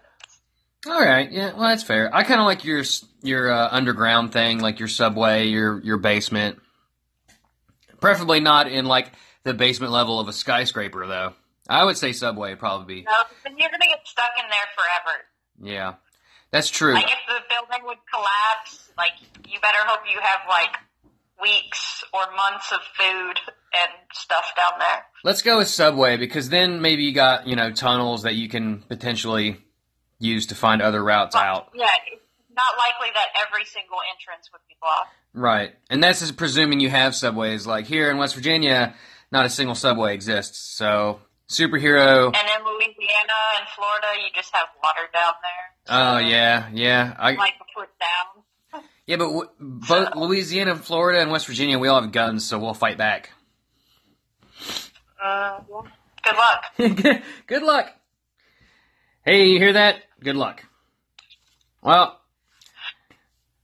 All 0.88 1.02
right, 1.02 1.32
yeah, 1.32 1.54
well 1.54 1.70
that's 1.70 1.82
fair. 1.82 2.14
I 2.14 2.24
kind 2.24 2.40
of 2.40 2.46
like 2.46 2.64
your 2.64 2.84
your 3.24 3.50
uh, 3.52 3.70
underground 3.72 4.34
thing, 4.34 4.60
like 4.60 4.78
your 4.78 4.88
subway, 4.88 5.48
your 5.48 5.82
your 5.82 5.98
basement. 5.98 6.60
Preferably 8.00 8.40
not 8.40 8.68
in 8.68 8.86
like 8.86 9.12
the 9.44 9.56
basement 9.56 9.92
level 9.92 10.20
of 10.20 10.28
a 10.28 10.34
skyscraper, 10.34 11.08
though. 11.08 11.34
I 11.68 11.84
would 11.84 11.98
say 11.98 12.12
subway 12.12 12.54
probably 12.54 13.02
be. 13.02 13.02
No, 13.02 13.12
then 13.44 13.58
you're 13.58 13.72
gonna 13.72 13.86
get 13.86 14.06
stuck 14.06 14.30
in 14.38 14.46
there 14.48 14.68
forever. 14.78 15.74
Yeah, 15.74 15.94
that's 16.52 16.70
true. 16.70 16.94
Like 16.94 17.06
if 17.06 17.26
the 17.28 17.42
building 17.50 17.88
would 17.88 17.98
collapse, 18.14 18.92
like 18.96 19.14
you 19.48 19.60
better 19.62 19.80
hope 19.86 20.02
you 20.12 20.20
have 20.22 20.42
like 20.48 20.76
weeks 21.42 22.04
or 22.14 22.22
months 22.36 22.72
of 22.72 22.80
food 22.98 23.40
and 23.74 23.92
stuff 24.14 24.46
down 24.56 24.80
there. 24.80 25.04
Let's 25.24 25.42
go 25.42 25.58
with 25.58 25.68
subway 25.68 26.18
because 26.18 26.50
then 26.50 26.82
maybe 26.82 27.04
you 27.04 27.14
got 27.14 27.48
you 27.48 27.56
know 27.56 27.72
tunnels 27.72 28.24
that 28.24 28.36
you 28.36 28.50
can 28.50 28.84
potentially 28.88 29.58
use 30.20 30.48
to 30.48 30.56
find 30.56 30.82
other 30.82 31.04
routes 31.04 31.36
out. 31.36 31.70
Yeah, 31.76 31.88
it's 32.12 32.22
not 32.56 32.74
likely 32.78 33.10
that 33.14 33.28
every 33.48 33.66
single 33.66 33.98
entrance 34.14 34.50
would 34.52 34.62
be 34.68 34.76
blocked. 34.82 35.14
Right, 35.34 35.74
and 35.90 36.04
that's 36.04 36.22
just 36.22 36.38
presuming 36.38 36.80
you 36.80 36.90
have 36.90 37.16
subways. 37.16 37.68
Like 37.68 37.86
here 37.86 38.10
in 38.10 38.18
West 38.18 38.36
Virginia, 38.36 38.96
not 39.32 39.46
a 39.46 39.50
single 39.50 39.76
subway 39.76 40.14
exists. 40.14 40.58
So 40.60 41.20
superhero. 41.50 42.28
And 42.28 42.36
in 42.36 42.66
Louisiana 42.66 43.40
and 43.60 43.68
Florida, 43.76 44.08
you 44.24 44.30
just 44.34 44.54
have 44.56 44.68
water 44.84 45.08
down 45.14 45.34
there. 45.44 45.66
Oh 45.90 46.18
yeah, 46.18 46.70
yeah. 46.74 47.14
I 47.18 47.34
Like 47.34 47.54
foot 47.76 47.90
down. 48.00 48.35
Yeah, 49.08 49.18
but 49.18 49.26
w- 49.26 49.50
both 49.60 50.16
Louisiana, 50.16 50.76
Florida, 50.76 51.22
and 51.22 51.32
West 51.32 51.48
Virginia, 51.48 51.78
we 51.80 51.88
all 51.88 52.02
have 52.02 52.12
guns, 52.12 52.46
so 52.46 52.58
we'll 52.60 52.74
fight 52.74 52.98
back. 52.98 53.32
Uh, 55.24 55.60
good 56.24 56.36
luck. 56.36 57.22
good, 57.48 57.64
luck. 57.64 57.90
Hey, 59.26 59.48
you 59.48 59.60
hear 59.60 59.74
that? 59.74 59.98
Good 60.24 60.36
luck. 60.36 60.64
Well, 61.82 62.20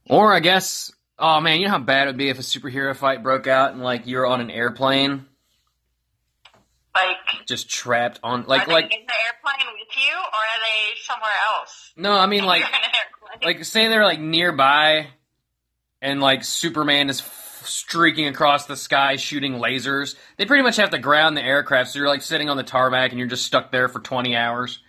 or 0.10 0.34
I 0.34 0.40
guess, 0.40 0.92
oh 1.20 1.40
man, 1.42 1.60
you 1.60 1.66
know 1.66 1.72
how 1.72 1.80
bad 1.80 2.04
it 2.04 2.12
would 2.12 2.18
be 2.18 2.30
if 2.30 2.40
a 2.40 2.44
superhero 2.44 2.96
fight 2.96 3.24
broke 3.24 3.48
out 3.48 3.74
and 3.74 3.82
like 3.82 4.08
you're 4.08 4.26
on 4.28 4.42
an 4.42 4.50
airplane, 4.52 5.26
Like, 6.96 7.18
just 7.48 7.70
trapped 7.70 8.20
on, 8.24 8.46
like, 8.48 8.68
like. 8.68 8.86
in 8.86 8.90
the 8.90 8.96
airplane 8.96 9.74
with 9.74 9.96
you, 9.98 10.14
or 10.14 10.20
are 10.20 10.62
they 10.64 10.96
somewhere 11.04 11.32
else? 11.60 11.94
No, 11.96 12.12
I 12.14 12.26
mean 12.28 12.44
like, 12.44 12.60
You're 12.62 12.70
in 12.70 12.76
an 12.76 12.82
airplane. 13.42 13.56
like 13.58 13.66
say 13.66 13.88
they're 13.88 14.04
like 14.06 14.20
nearby, 14.20 15.08
and 16.02 16.20
like 16.20 16.44
Superman 16.44 17.10
is 17.10 17.20
f- 17.22 17.62
streaking 17.66 18.28
across 18.28 18.66
the 18.66 18.76
sky 18.76 19.16
shooting 19.18 19.54
lasers. 19.54 20.16
They 20.38 20.46
pretty 20.46 20.64
much 20.64 20.78
have 20.78 20.90
to 20.92 21.00
ground 21.00 21.38
the 21.38 21.44
aircraft, 21.44 21.92
so 21.92 22.00
you're 22.00 22.08
like 22.08 22.22
sitting 22.24 22.50
on 22.50 22.58
the 22.58 22.64
tarmac 22.64 23.12
and 23.12 23.20
you're 23.20 23.28
just 23.28 23.46
stuck 23.46 23.72
there 23.72 23.88
for 23.88 24.00
20 24.00 24.36
hours. 24.36 24.80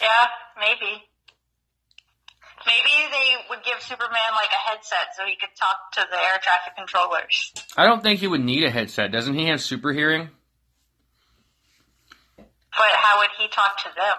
yeah, 0.00 0.26
maybe. 0.58 1.02
Maybe 2.66 3.12
they 3.12 3.36
would 3.48 3.64
give 3.64 3.80
Superman 3.80 4.32
like 4.34 4.50
a 4.50 4.70
headset 4.70 5.14
so 5.16 5.22
he 5.24 5.36
could 5.36 5.54
talk 5.56 5.92
to 5.92 6.04
the 6.10 6.16
air 6.16 6.40
traffic 6.42 6.74
controllers. 6.76 7.52
I 7.76 7.84
don't 7.86 8.02
think 8.02 8.18
he 8.18 8.26
would 8.26 8.44
need 8.44 8.64
a 8.64 8.70
headset. 8.70 9.12
Doesn't 9.12 9.34
he 9.34 9.46
have 9.46 9.60
super 9.62 9.92
hearing? 9.92 10.30
But 12.36 12.90
how 12.96 13.20
would 13.20 13.30
he 13.38 13.46
talk 13.48 13.78
to 13.84 13.90
them? 13.96 14.16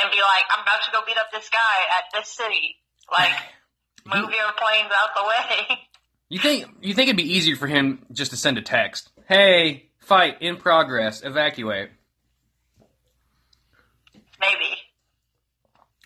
And 0.00 0.10
be 0.10 0.20
like, 0.20 0.44
I'm 0.54 0.62
about 0.62 0.84
to 0.84 0.90
go 0.92 1.00
beat 1.06 1.18
up 1.18 1.30
this 1.32 1.48
guy 1.50 1.76
at 1.98 2.04
this 2.14 2.28
city. 2.28 2.76
Like, 3.10 3.32
move 4.06 4.30
your 4.30 4.52
planes 4.56 4.92
out 4.92 5.10
the 5.16 5.24
way. 5.24 5.78
You 6.30 6.38
think 6.38 6.66
you 6.82 6.92
think 6.92 7.08
it'd 7.08 7.16
be 7.16 7.36
easier 7.36 7.56
for 7.56 7.66
him 7.66 8.04
just 8.12 8.32
to 8.32 8.36
send 8.36 8.58
a 8.58 8.60
text? 8.60 9.10
Hey, 9.26 9.88
fight 9.98 10.42
in 10.42 10.58
progress, 10.58 11.22
evacuate. 11.24 11.88
Maybe. 14.38 14.76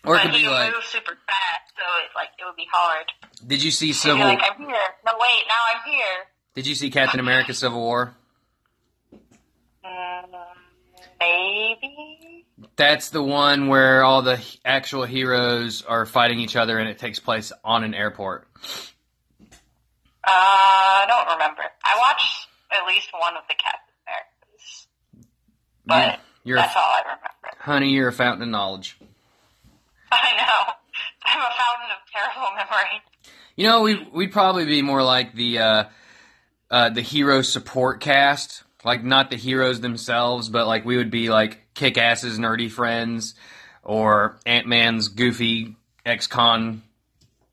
Or 0.05 0.15
it 0.15 0.19
but 0.19 0.21
could 0.23 0.35
he 0.35 0.43
be 0.43 0.49
like, 0.49 0.73
moves 0.73 0.85
super 0.87 1.11
fast, 1.11 1.73
so 1.75 1.83
it 1.99 2.09
like 2.15 2.29
it 2.39 2.45
would 2.45 2.55
be 2.55 2.67
hard. 2.71 3.05
did 3.45 3.61
you 3.61 3.71
see 3.71 3.91
Civil? 3.91 4.23
like, 4.23 4.39
I'm 4.41 4.59
here. 4.59 4.75
No, 5.05 5.11
wait, 5.19 5.43
now 5.47 5.75
I'm 5.75 5.91
here. 5.91 6.25
Did 6.55 6.67
you 6.67 6.75
see 6.75 6.89
Captain 6.89 7.19
America: 7.19 7.53
Civil 7.53 7.79
War? 7.81 8.15
Mm, 9.85 10.25
maybe. 11.19 12.42
That's 12.75 13.09
the 13.09 13.21
one 13.23 13.67
where 13.67 14.03
all 14.03 14.21
the 14.21 14.41
actual 14.65 15.03
heroes 15.05 15.81
are 15.83 16.05
fighting 16.05 16.39
each 16.39 16.55
other, 16.55 16.77
and 16.77 16.89
it 16.89 16.97
takes 16.97 17.19
place 17.19 17.51
on 17.63 17.83
an 17.83 17.93
airport. 17.93 18.47
Uh, 20.25 20.27
I 20.27 21.05
don't 21.07 21.33
remember. 21.33 21.63
I 21.83 21.97
watched 21.99 22.47
at 22.71 22.87
least 22.87 23.09
one 23.11 23.35
of 23.35 23.43
the 23.47 23.55
Captain 23.55 23.93
Americas, 24.07 24.87
but 25.85 26.19
You're, 26.43 26.57
that's 26.57 26.75
all 26.75 26.81
I 26.81 27.01
remember. 27.01 27.57
honey, 27.59 27.89
you're 27.91 28.07
a 28.07 28.13
fountain 28.13 28.43
of 28.43 28.49
knowledge. 28.49 28.97
I 30.11 30.35
know. 30.37 30.73
I'm 31.25 31.39
a 31.39 31.43
fountain 31.43 31.89
of 31.91 32.11
terrible 32.11 32.55
memory. 32.55 33.01
You 33.55 33.67
know, 33.67 33.81
we 33.81 34.07
we'd 34.13 34.31
probably 34.31 34.65
be 34.65 34.81
more 34.81 35.03
like 35.03 35.33
the 35.35 35.59
uh, 35.59 35.83
uh, 36.71 36.89
the 36.89 37.01
hero 37.01 37.41
support 37.41 37.99
cast, 37.99 38.63
like 38.83 39.03
not 39.03 39.29
the 39.29 39.35
heroes 39.35 39.81
themselves, 39.81 40.49
but 40.49 40.65
like 40.67 40.85
we 40.85 40.97
would 40.97 41.11
be 41.11 41.29
like 41.29 41.62
Kick 41.73 41.97
Ass's 41.97 42.39
nerdy 42.39 42.69
friends 42.69 43.35
or 43.83 44.37
Ant 44.45 44.67
Man's 44.67 45.07
goofy 45.07 45.75
ex 46.05 46.27
con 46.27 46.83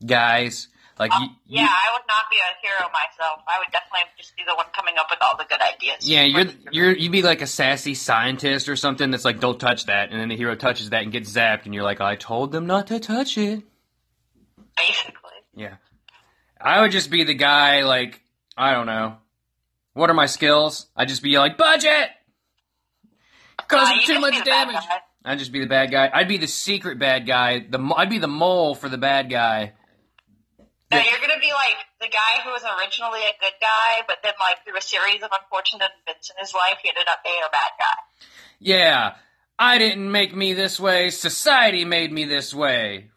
guys. 0.05 0.67
Like 0.99 1.11
oh, 1.13 1.21
you, 1.21 1.29
Yeah, 1.47 1.67
I 1.67 1.93
would 1.93 2.03
not 2.07 2.25
be 2.29 2.37
a 2.37 2.67
hero 2.67 2.91
myself. 2.91 3.41
I 3.47 3.57
would 3.57 3.71
definitely 3.71 4.11
just 4.17 4.35
be 4.35 4.43
the 4.47 4.53
one 4.53 4.67
coming 4.75 4.93
up 4.99 5.07
with 5.09 5.19
all 5.21 5.35
the 5.35 5.45
good 5.45 5.59
ideas. 5.61 6.07
yeah, 6.07 6.23
you're 6.23 6.45
you're 6.71 6.95
you'd 6.95 7.11
be 7.11 7.23
like 7.23 7.41
a 7.41 7.47
sassy 7.47 7.95
scientist 7.95 8.69
or 8.69 8.75
something 8.75 9.09
that's 9.09 9.25
like, 9.25 9.39
don't 9.39 9.59
touch 9.59 9.87
that, 9.87 10.11
and 10.11 10.19
then 10.21 10.29
the 10.29 10.35
hero 10.35 10.53
touches 10.55 10.91
that 10.91 11.01
and 11.01 11.11
gets 11.11 11.31
zapped, 11.31 11.65
and 11.65 11.73
you're 11.73 11.83
like, 11.83 12.01
I 12.01 12.15
told 12.15 12.51
them 12.51 12.67
not 12.67 12.87
to 12.87 12.99
touch 12.99 13.37
it. 13.37 13.63
basically. 14.77 15.31
Yeah. 15.55 15.75
I 16.59 16.81
would 16.81 16.91
just 16.91 17.09
be 17.09 17.23
the 17.23 17.33
guy, 17.33 17.83
like, 17.83 18.21
I 18.55 18.73
don't 18.73 18.85
know. 18.85 19.17
What 19.93 20.09
are 20.09 20.13
my 20.13 20.27
skills? 20.27 20.85
I'd 20.95 21.07
just 21.07 21.23
be 21.23 21.37
like, 21.37 21.57
budget! 21.57 22.09
Uh, 23.59 23.63
Causing 23.67 23.97
you 23.97 24.05
too 24.05 24.19
much 24.19 24.33
be 24.33 24.39
the 24.39 24.45
bad 24.45 24.65
damage. 24.65 24.83
I'd 25.23 25.39
just 25.39 25.51
be 25.51 25.59
the 25.59 25.67
bad 25.67 25.91
guy. 25.91 26.09
I'd 26.11 26.27
be 26.27 26.37
the 26.37 26.47
secret 26.47 26.97
bad 26.99 27.27
guy. 27.27 27.59
The 27.59 27.79
I'd 27.95 28.09
be 28.09 28.17
the 28.17 28.27
mole 28.27 28.75
for 28.75 28.89
the 28.89 28.97
bad 28.97 29.29
guy. 29.29 29.73
No, 30.91 30.97
you're 30.97 31.21
gonna 31.21 31.39
be 31.39 31.51
like 31.53 31.77
the 32.01 32.07
guy 32.07 32.41
who 32.43 32.51
was 32.51 32.63
originally 32.63 33.21
a 33.21 33.33
good 33.39 33.53
guy, 33.61 34.01
but 34.07 34.17
then 34.23 34.33
like 34.39 34.65
through 34.65 34.77
a 34.77 34.81
series 34.81 35.21
of 35.23 35.29
unfortunate 35.31 35.89
events 36.05 36.31
in 36.31 36.35
his 36.39 36.53
life, 36.53 36.79
he 36.81 36.89
ended 36.89 37.05
up 37.09 37.23
being 37.23 37.39
a 37.45 37.51
bad 37.51 37.71
guy. 37.79 38.25
Yeah. 38.59 39.15
I 39.57 39.77
didn't 39.77 40.11
make 40.11 40.35
me 40.35 40.53
this 40.53 40.79
way. 40.79 41.11
Society 41.11 41.85
made 41.85 42.11
me 42.11 42.25
this 42.25 42.51
way. 42.53 43.11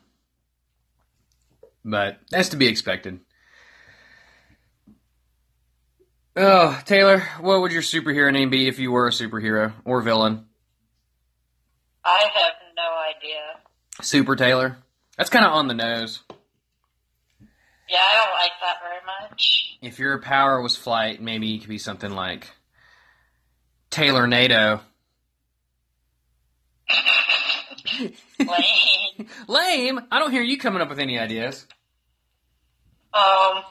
But 1.85 2.19
that's 2.31 2.51
to 2.51 2.57
be 2.57 2.67
expected. 2.67 3.21
Oh, 6.37 6.81
Taylor, 6.85 7.21
what 7.41 7.61
would 7.61 7.73
your 7.73 7.83
superhero 7.83 8.33
name 8.33 8.51
be 8.51 8.69
if 8.69 8.79
you 8.79 8.93
were 8.93 9.09
a 9.09 9.11
superhero 9.11 9.73
or 9.85 10.03
villain? 10.03 10.47
I 12.05 12.29
have 12.33 12.53
no 12.77 12.83
idea. 13.17 13.63
Super 14.03 14.37
Taylor. 14.37 14.77
That's 15.17 15.31
kind 15.31 15.45
of 15.45 15.53
on 15.53 15.67
the 15.67 15.75
nose. 15.75 16.23
Yeah, 17.89 17.99
I 18.01 18.15
don't 18.17 18.35
like 18.35 18.53
that 18.63 18.77
very 18.83 19.01
much. 19.31 19.79
If 19.81 19.99
your 19.99 20.19
power 20.21 20.61
was 20.61 20.77
flight, 20.77 21.23
maybe 21.23 21.47
you 21.47 21.59
could 21.61 21.69
be 21.69 21.79
something 21.79 22.11
like 22.11 22.49
Taylor 23.91 24.27
NATO. 24.27 24.81
Lame. 28.39 29.29
Lame. 29.49 30.01
I 30.11 30.19
don't 30.19 30.31
hear 30.31 30.43
you 30.43 30.59
coming 30.59 30.81
up 30.83 30.89
with 30.89 30.99
any 30.99 31.19
ideas. 31.19 31.67
um, 33.15 33.63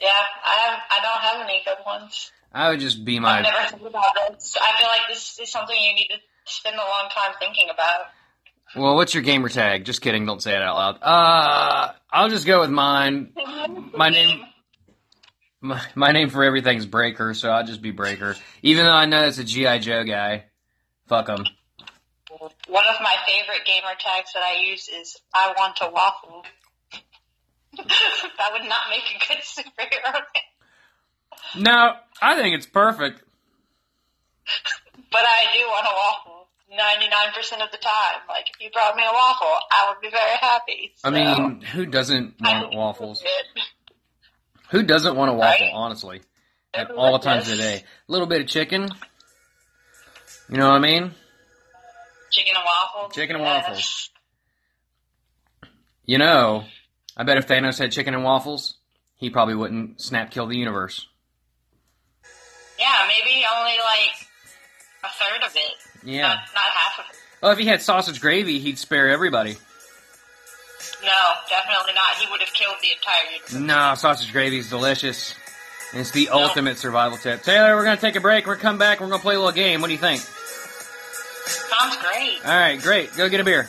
yeah, 0.00 0.10
I 0.44 0.78
I 0.90 1.00
don't 1.02 1.20
have 1.22 1.40
any 1.48 1.62
good 1.64 1.78
ones. 1.86 2.32
I 2.52 2.70
would 2.70 2.80
just 2.80 3.04
be 3.04 3.16
I've 3.16 3.22
my. 3.22 3.40
never 3.42 3.66
thought 3.68 3.86
about 3.86 4.30
this. 4.32 4.56
I 4.60 4.78
feel 4.78 4.88
like 4.88 5.02
this 5.08 5.38
is 5.40 5.50
something 5.50 5.76
you 5.76 5.94
need 5.94 6.08
to 6.10 6.18
spend 6.46 6.76
a 6.76 6.78
long 6.78 7.08
time 7.14 7.34
thinking 7.38 7.68
about. 7.72 8.06
Well, 8.76 8.96
what's 8.96 9.14
your 9.14 9.22
gamer 9.22 9.48
tag? 9.48 9.84
Just 9.84 10.00
kidding. 10.00 10.26
Don't 10.26 10.42
say 10.42 10.54
it 10.54 10.62
out 10.62 10.76
loud. 10.76 10.98
Uh, 11.00 11.92
I'll 12.10 12.28
just 12.28 12.46
go 12.46 12.60
with 12.60 12.70
mine. 12.70 13.32
My 13.96 14.08
name. 14.08 14.44
My, 15.60 15.80
my 15.94 16.12
name 16.12 16.28
for 16.28 16.42
everything's 16.44 16.84
Breaker, 16.84 17.34
so 17.34 17.50
I'll 17.50 17.64
just 17.64 17.80
be 17.80 17.90
Breaker. 17.90 18.36
Even 18.62 18.84
though 18.84 18.92
I 18.92 19.06
know 19.06 19.24
it's 19.24 19.38
a 19.38 19.44
G.I. 19.44 19.78
Joe 19.78 20.04
guy. 20.04 20.44
Fuck 21.06 21.28
him. 21.28 21.46
One 22.68 22.84
of 22.88 23.00
my 23.00 23.14
favorite 23.26 23.64
gamer 23.64 23.94
tags 23.98 24.32
that 24.34 24.42
I 24.42 24.60
use 24.62 24.88
is 24.88 25.16
I 25.32 25.54
want 25.56 25.78
a 25.80 25.90
waffle. 25.90 26.44
that 27.76 28.52
would 28.52 28.68
not 28.68 28.82
make 28.90 29.02
a 29.14 29.26
good 29.28 29.42
superhero. 29.42 30.20
No, 31.56 31.94
I 32.20 32.36
think 32.40 32.56
it's 32.56 32.66
perfect. 32.66 33.22
But 35.10 35.22
I 35.24 35.46
do 35.54 35.60
want 35.60 35.86
a 35.86 35.94
waffle. 35.94 36.33
99% 36.76 37.64
of 37.64 37.70
the 37.70 37.78
time. 37.78 38.20
Like, 38.28 38.46
if 38.50 38.60
you 38.60 38.70
brought 38.70 38.96
me 38.96 39.02
a 39.02 39.12
waffle, 39.12 39.46
I 39.70 39.88
would 39.88 40.00
be 40.00 40.10
very 40.10 40.36
happy. 40.40 40.92
I 41.04 41.10
mean, 41.10 41.60
who 41.62 41.86
doesn't 41.86 42.34
want 42.40 42.74
waffles? 42.74 43.22
Who 44.70 44.82
doesn't 44.82 45.16
want 45.16 45.30
a 45.30 45.34
waffle, 45.34 45.66
Right? 45.66 45.72
honestly? 45.74 46.20
At 46.72 46.82
Everyone 46.82 47.06
all 47.12 47.18
times 47.18 47.48
of 47.48 47.56
the 47.56 47.62
day. 47.62 47.84
A 48.08 48.12
little 48.12 48.26
bit 48.26 48.40
of 48.40 48.48
chicken. 48.48 48.88
You 50.48 50.56
know 50.58 50.68
what 50.68 50.76
I 50.76 50.80
mean? 50.80 51.14
Chicken 52.30 52.54
and 52.56 52.64
waffles. 52.64 53.14
Chicken 53.14 53.36
and 53.36 53.44
Yes. 53.44 53.64
waffles. 53.66 54.10
You 56.04 56.18
know, 56.18 56.64
I 57.16 57.22
bet 57.22 57.38
if 57.38 57.46
Thanos 57.46 57.78
had 57.78 57.92
chicken 57.92 58.12
and 58.14 58.24
waffles, 58.24 58.76
he 59.14 59.30
probably 59.30 59.54
wouldn't 59.54 60.00
snap 60.00 60.30
kill 60.30 60.46
the 60.46 60.56
universe. 60.56 61.06
Yeah, 62.78 63.06
maybe 63.06 63.44
only 63.56 63.76
like 63.78 64.28
a 65.04 65.08
third 65.08 65.44
of 65.46 65.54
it. 65.54 65.93
Yeah. 66.04 66.22
Not, 66.22 66.38
not 66.54 66.64
half 66.64 66.98
of 66.98 67.04
it. 67.10 67.16
Well, 67.42 67.52
if 67.52 67.58
he 67.58 67.66
had 67.66 67.82
sausage 67.82 68.20
gravy, 68.20 68.58
he'd 68.58 68.78
spare 68.78 69.08
everybody. 69.08 69.56
No, 71.02 71.10
definitely 71.48 71.92
not. 71.94 72.16
He 72.18 72.30
would 72.30 72.40
have 72.40 72.52
killed 72.52 72.76
the 72.80 72.88
entire 72.92 73.32
universe. 73.32 73.54
No, 73.54 73.94
sausage 73.94 74.32
gravy's 74.32 74.70
delicious. 74.70 75.34
It's 75.92 76.10
the 76.10 76.30
ultimate 76.30 76.78
survival 76.78 77.18
tip. 77.18 77.42
Taylor, 77.42 77.76
we're 77.76 77.84
gonna 77.84 77.96
take 78.00 78.16
a 78.16 78.20
break. 78.20 78.46
We're 78.46 78.54
gonna 78.54 78.62
come 78.62 78.78
back. 78.78 79.00
We're 79.00 79.08
gonna 79.08 79.22
play 79.22 79.34
a 79.34 79.38
little 79.38 79.52
game. 79.52 79.80
What 79.80 79.88
do 79.88 79.92
you 79.92 79.98
think? 79.98 80.20
Sounds 80.20 81.96
great. 81.98 82.38
All 82.44 82.58
right, 82.58 82.80
great. 82.80 83.14
Go 83.16 83.28
get 83.28 83.40
a 83.40 83.44
beer. 83.44 83.68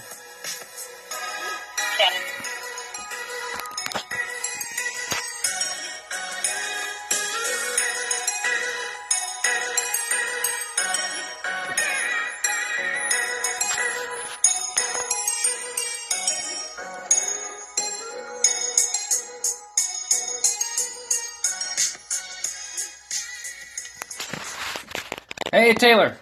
Hey, 25.65 25.73
Taylor. 25.73 26.15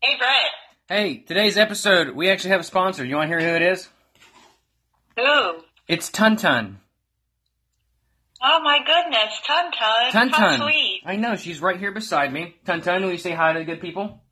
Hey, 0.00 0.16
Brett. 0.18 0.50
Hey, 0.88 1.16
today's 1.16 1.58
episode, 1.58 2.14
we 2.14 2.30
actually 2.30 2.50
have 2.50 2.60
a 2.60 2.62
sponsor. 2.62 3.04
You 3.04 3.16
want 3.16 3.28
to 3.28 3.36
hear 3.36 3.50
who 3.50 3.56
it 3.56 3.72
is? 3.72 3.88
Who? 5.16 5.64
It's 5.88 6.08
Tun 6.08 6.36
Tun. 6.36 6.78
Oh 8.40 8.60
my 8.62 8.78
goodness, 8.86 9.40
Tun 9.44 9.72
Tun. 9.72 10.12
Tun 10.12 10.28
How 10.28 10.64
sweet. 10.64 11.02
I 11.06 11.16
know, 11.16 11.34
she's 11.34 11.60
right 11.60 11.76
here 11.76 11.90
beside 11.90 12.32
me. 12.32 12.54
Tun 12.64 12.82
Tun, 12.82 13.02
will 13.02 13.10
you 13.10 13.18
say 13.18 13.32
hi 13.32 13.52
to 13.54 13.58
the 13.58 13.64
good 13.64 13.80
people? 13.80 14.22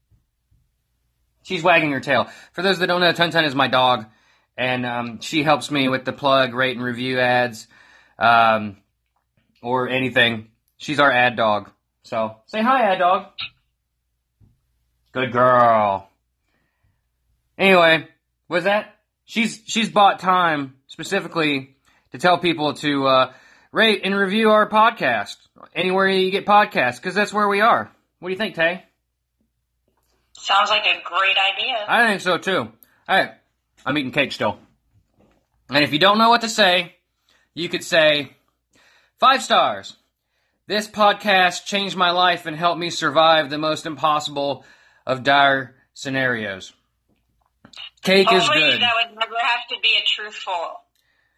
She's 1.43 1.65
wagging 1.65 1.91
her 1.91 1.99
tail. 1.99 2.29
For 2.53 2.63
those 2.63 2.79
that 2.79 2.87
don't 2.87 3.01
know, 3.01 3.11
Tun 3.11 3.33
Tun 3.33 3.47
is 3.47 3.57
my 3.57 3.67
dog, 3.67 4.07
and 4.57 4.87
um, 4.87 5.21
she 5.23 5.43
helps 5.43 5.73
me 5.73 5.89
with 5.89 6.05
the 6.05 6.13
plug, 6.13 6.55
rate, 6.55 6.77
and 6.77 6.87
review 6.87 7.19
ads, 7.19 7.67
um, 8.17 8.77
or 9.61 9.89
anything. 9.89 10.51
She's 10.77 11.01
our 11.01 11.11
ad 11.11 11.35
dog. 11.35 11.73
So, 12.05 12.37
say 12.47 12.63
hi, 12.63 12.93
ad 12.93 13.01
dog. 13.01 13.27
Good 15.17 15.33
girl. 15.33 16.11
Anyway, 17.57 18.07
was 18.51 18.65
that? 18.65 18.97
She's 19.25 19.63
she's 19.65 19.89
bought 19.89 20.19
time 20.19 20.75
specifically 20.89 21.75
to 22.13 22.19
tell 22.19 22.37
people 22.37 22.75
to 22.75 23.07
uh, 23.07 23.33
rate 23.73 24.03
and 24.05 24.15
review 24.15 24.51
our 24.51 24.69
podcast 24.69 25.37
anywhere 25.75 26.07
you 26.07 26.31
get 26.31 26.45
podcasts 26.45 26.97
because 26.97 27.15
that's 27.15 27.33
where 27.33 27.49
we 27.49 27.63
are. 27.63 27.91
What 28.19 28.29
do 28.29 28.33
you 28.33 28.37
think, 28.37 28.57
Tay? 28.57 28.85
Sounds 30.35 30.69
like 30.69 30.85
a 30.85 31.01
great 31.03 31.37
idea. 31.55 31.77
I 31.89 32.09
think 32.09 32.21
so 32.21 32.37
too. 32.37 32.59
All 32.59 33.19
right, 33.19 33.31
I'm 33.87 33.97
eating 33.97 34.13
cake 34.13 34.33
still. 34.33 34.59
And 35.71 35.83
if 35.83 35.95
you 35.95 35.99
don't 35.99 36.19
know 36.19 36.29
what 36.29 36.43
to 36.43 36.49
say, 36.51 36.95
you 37.55 37.71
could 37.71 37.85
say 37.85 38.37
five 39.19 39.43
stars. 39.43 39.97
This 40.67 40.87
podcast 40.87 41.65
changed 41.65 41.97
my 41.97 42.11
life 42.11 42.45
and 42.45 42.55
helped 42.55 42.79
me 42.79 42.91
survive 42.91 43.49
the 43.49 43.57
most 43.57 43.87
impossible 43.87 44.67
of 45.07 45.23
dire 45.23 45.75
scenarios. 45.95 46.73
Cake 48.03 48.33
is 48.33 48.49
good. 48.49 48.81
that 48.81 48.93
would 48.95 49.19
never 49.19 49.35
have 49.41 49.67
to 49.71 49.77
be 49.83 49.97
a 50.01 50.05
truthful 50.07 50.81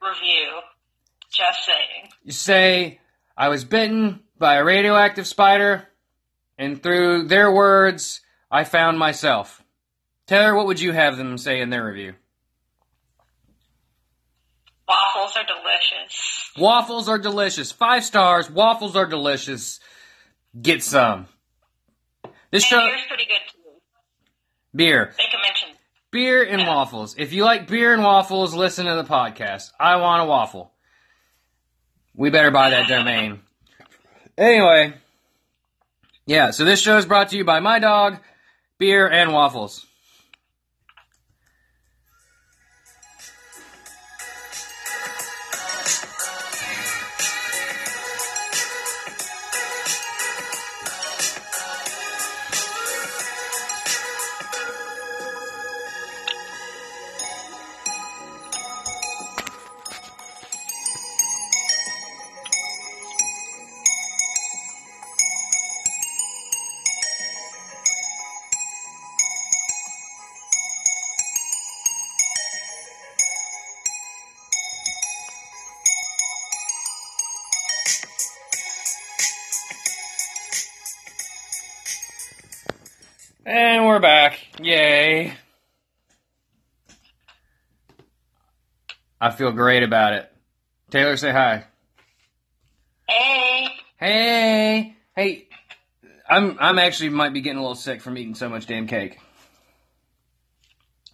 review. 0.03 0.61
Just 1.31 1.65
saying. 1.65 2.11
You 2.25 2.33
say, 2.33 3.01
I 3.37 3.49
was 3.49 3.65
bitten 3.65 4.21
by 4.39 4.57
a 4.57 4.65
radioactive 4.65 5.27
spider, 5.27 5.89
and 6.57 6.83
through 6.83 7.29
their 7.29 7.53
words, 7.53 8.21
I 8.51 8.65
found 8.65 8.99
myself. 8.99 9.63
Taylor, 10.27 10.55
what 10.55 10.67
would 10.67 10.81
you 10.81 10.93
have 10.93 11.17
them 11.17 11.39
say 11.39 11.61
in 11.61 11.71
their 11.71 11.85
review? 11.87 12.15
Waffles 14.89 15.37
are 15.37 15.45
delicious. 15.45 16.51
Waffles 16.57 17.09
are 17.09 17.19
delicious. 17.19 17.73
Five 17.73 18.05
stars. 18.05 18.51
Waffles 18.51 18.97
are 18.97 19.07
delicious. 19.07 19.81
Get 20.61 20.83
some. 20.83 21.27
This 22.51 22.65
And 22.73 22.81
show, 22.81 22.89
pretty 23.09 23.27
good 23.27 23.41
too. 23.53 23.58
Beer. 24.79 25.13
They 25.19 25.25
can 25.25 25.41
mention. 25.43 25.69
Beer 26.11 26.43
and 26.43 26.67
waffles. 26.67 27.17
If 27.19 27.35
you 27.35 27.45
like 27.45 27.69
beer 27.69 27.93
and 27.93 28.03
waffles, 28.03 28.55
listen 28.55 28.87
to 28.87 28.95
the 28.95 29.05
podcast. 29.05 29.73
I 29.79 29.97
want 29.97 30.23
a 30.23 30.25
waffle. 30.25 30.73
We 32.15 32.31
better 32.31 32.51
buy 32.51 32.71
that 32.71 32.89
domain. 32.89 33.41
Anyway, 34.39 34.95
yeah, 36.25 36.53
so 36.53 36.65
this 36.65 36.81
show 36.81 36.97
is 36.97 37.07
brought 37.07 37.31
to 37.31 37.37
you 37.37 37.45
by 37.45 37.61
my 37.61 37.79
dog, 37.81 38.19
beer, 38.79 39.07
and 39.09 39.33
waffles. 39.33 39.85
I 89.29 89.31
feel 89.31 89.53
great 89.53 89.83
about 89.83 90.15
it. 90.15 90.33
Taylor, 90.91 91.19
say 91.19 91.31
hi. 91.31 91.67
Hey. 93.07 93.69
Hey. 93.99 94.97
Hey. 95.15 95.49
I'm 96.31 96.57
I'm 96.59 96.79
actually 96.79 97.11
might 97.11 97.35
be 97.35 97.43
getting 97.43 97.59
a 97.59 97.61
little 97.61 97.75
sick 97.75 98.01
from 98.01 98.17
eating 98.17 98.35
so 98.35 98.49
much 98.49 98.67
damn 98.67 98.87
cake. 98.87 99.19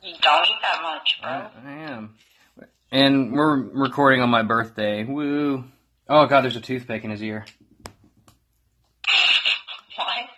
You 0.01 0.15
don't 0.23 0.47
eat 0.47 0.55
that 0.63 0.81
much, 0.81 1.19
bro. 1.21 1.29
I, 1.29 1.51
I 1.67 1.73
am. 1.91 2.15
And 2.93 3.33
we're 3.33 3.57
recording 3.57 4.21
on 4.21 4.31
my 4.31 4.43
birthday. 4.43 5.03
Woo. 5.03 5.65
Oh 6.09 6.27
god, 6.27 6.43
there's 6.43 6.55
a 6.55 6.61
toothpick 6.61 7.03
in 7.03 7.11
his 7.11 7.23
ear. 7.23 7.45
What? 9.97 10.29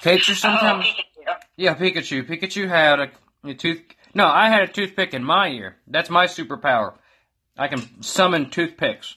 Cakes 0.00 0.28
are 0.28 0.32
Oh, 0.32 0.34
sometimes 0.34 0.86
Pikachu. 0.86 1.36
Yeah, 1.56 1.74
Pikachu. 1.76 2.28
Pikachu 2.28 2.68
had 2.68 2.98
a, 2.98 3.10
a 3.44 3.54
tooth. 3.54 3.82
No, 4.16 4.26
I 4.26 4.48
had 4.48 4.62
a 4.62 4.72
toothpick 4.72 5.12
in 5.12 5.22
my 5.22 5.48
ear. 5.48 5.76
That's 5.86 6.08
my 6.08 6.24
superpower. 6.24 6.94
I 7.58 7.68
can 7.68 8.02
summon 8.02 8.48
toothpicks. 8.48 9.14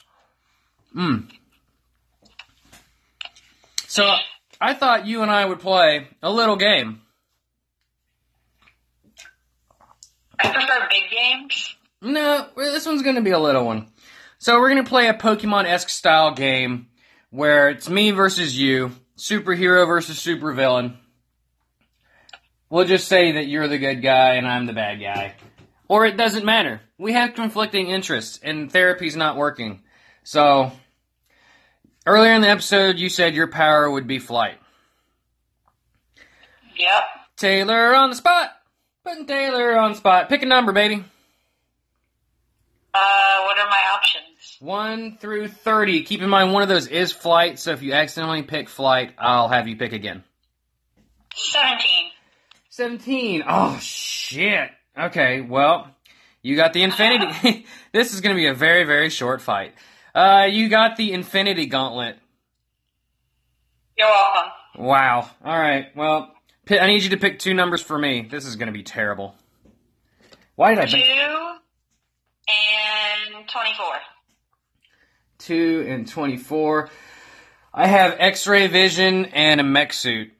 Mmm. 0.93 1.31
So 3.87 4.13
I 4.59 4.73
thought 4.73 5.07
you 5.07 5.21
and 5.21 5.31
I 5.31 5.45
would 5.45 5.61
play 5.61 6.09
a 6.21 6.29
little 6.29 6.57
game. 6.57 7.01
I 10.37 10.51
prefer 10.51 10.89
big 10.89 11.09
games. 11.09 11.77
No, 12.01 12.49
this 12.57 12.85
one's 12.85 13.01
going 13.01 13.15
to 13.15 13.21
be 13.21 13.31
a 13.31 13.39
little 13.39 13.63
one. 13.63 13.87
So 14.37 14.59
we're 14.59 14.69
going 14.69 14.83
to 14.83 14.89
play 14.89 15.07
a 15.07 15.13
Pokemon-esque 15.13 15.87
style 15.87 16.33
game 16.33 16.87
where 17.29 17.69
it's 17.69 17.87
me 17.87 18.11
versus 18.11 18.59
you, 18.59 18.91
superhero 19.17 19.87
versus 19.87 20.19
supervillain. 20.19 20.97
We'll 22.69 22.85
just 22.85 23.07
say 23.07 23.33
that 23.33 23.47
you're 23.47 23.67
the 23.67 23.79
good 23.79 24.01
guy 24.01 24.35
and 24.35 24.47
I'm 24.47 24.65
the 24.65 24.73
bad 24.73 24.99
guy. 24.99 25.35
Or 25.87 26.05
it 26.05 26.17
doesn't 26.17 26.45
matter. 26.45 26.81
We 26.99 27.13
have 27.13 27.33
conflicting 27.33 27.87
interests 27.87 28.39
and 28.43 28.71
therapy's 28.71 29.15
not 29.15 29.37
working. 29.37 29.81
So, 30.23 30.71
earlier 32.05 32.33
in 32.33 32.41
the 32.41 32.49
episode 32.49 32.99
you 32.99 33.09
said 33.09 33.33
your 33.33 33.47
power 33.47 33.89
would 33.89 34.05
be 34.05 34.19
flight. 34.19 34.57
Yep. 36.77 37.03
Taylor 37.37 37.95
on 37.95 38.11
the 38.11 38.15
spot! 38.15 38.51
Putting 39.03 39.25
Taylor 39.25 39.77
on 39.77 39.91
the 39.91 39.97
spot. 39.97 40.29
Pick 40.29 40.43
a 40.43 40.45
number, 40.45 40.71
baby. 40.71 41.03
Uh, 42.93 43.43
what 43.43 43.57
are 43.57 43.67
my 43.67 43.81
options? 43.93 44.57
1 44.59 45.17
through 45.17 45.47
30. 45.47 46.03
Keep 46.03 46.21
in 46.21 46.29
mind, 46.29 46.53
one 46.53 46.63
of 46.63 46.69
those 46.69 46.87
is 46.87 47.11
flight, 47.11 47.57
so 47.57 47.71
if 47.71 47.81
you 47.81 47.93
accidentally 47.93 48.43
pick 48.43 48.69
flight, 48.69 49.13
I'll 49.17 49.47
have 49.47 49.67
you 49.67 49.75
pick 49.75 49.93
again. 49.93 50.23
17. 51.35 52.11
17. 52.79 53.43
Oh, 53.45 53.77
shit. 53.81 54.69
Okay, 54.97 55.41
well, 55.41 55.93
you 56.41 56.55
got 56.55 56.71
the 56.71 56.83
infinity. 56.83 57.65
this 57.91 58.13
is 58.13 58.21
going 58.21 58.33
to 58.33 58.39
be 58.39 58.47
a 58.47 58.53
very, 58.53 58.85
very 58.85 59.09
short 59.09 59.41
fight. 59.41 59.73
Uh, 60.15 60.47
you 60.49 60.69
got 60.69 60.95
the 60.95 61.11
infinity 61.11 61.65
gauntlet. 61.65 62.15
You're 63.97 64.07
welcome. 64.07 64.51
Wow. 64.77 65.29
Alright, 65.45 65.93
well, 65.93 66.33
I 66.69 66.87
need 66.87 67.03
you 67.03 67.09
to 67.09 67.17
pick 67.17 67.39
two 67.39 67.53
numbers 67.53 67.81
for 67.81 67.99
me. 67.99 68.25
This 68.31 68.45
is 68.45 68.55
going 68.55 68.67
to 68.67 68.73
be 68.73 68.83
terrible. 68.83 69.35
Why 70.55 70.73
did 70.73 70.79
I 70.79 70.85
Two 70.85 70.99
and 73.35 73.49
24. 73.49 73.85
2 75.39 75.85
and 75.85 76.07
24? 76.07 76.89
I 77.73 77.87
have 77.87 78.15
x-ray 78.19 78.67
vision 78.67 79.25
and 79.25 79.59
a 79.59 79.65
mech 79.65 79.91
suit. 79.91 80.31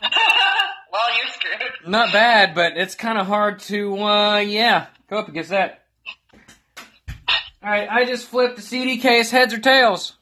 well, 0.98 1.16
you're 1.16 1.32
screwed. 1.32 1.90
Not 1.90 2.12
bad, 2.12 2.54
but 2.54 2.76
it's 2.76 2.94
kind 2.94 3.18
of 3.18 3.26
hard 3.26 3.60
to, 3.60 3.96
uh, 4.02 4.38
yeah, 4.38 4.86
go 5.08 5.18
up 5.18 5.28
against 5.28 5.50
that. 5.50 5.84
Alright, 7.62 7.88
I 7.90 8.04
just 8.04 8.28
flipped 8.28 8.56
the 8.56 8.62
CD 8.62 8.98
case, 8.98 9.30
heads 9.30 9.52
or 9.52 9.58
tails? 9.58 10.14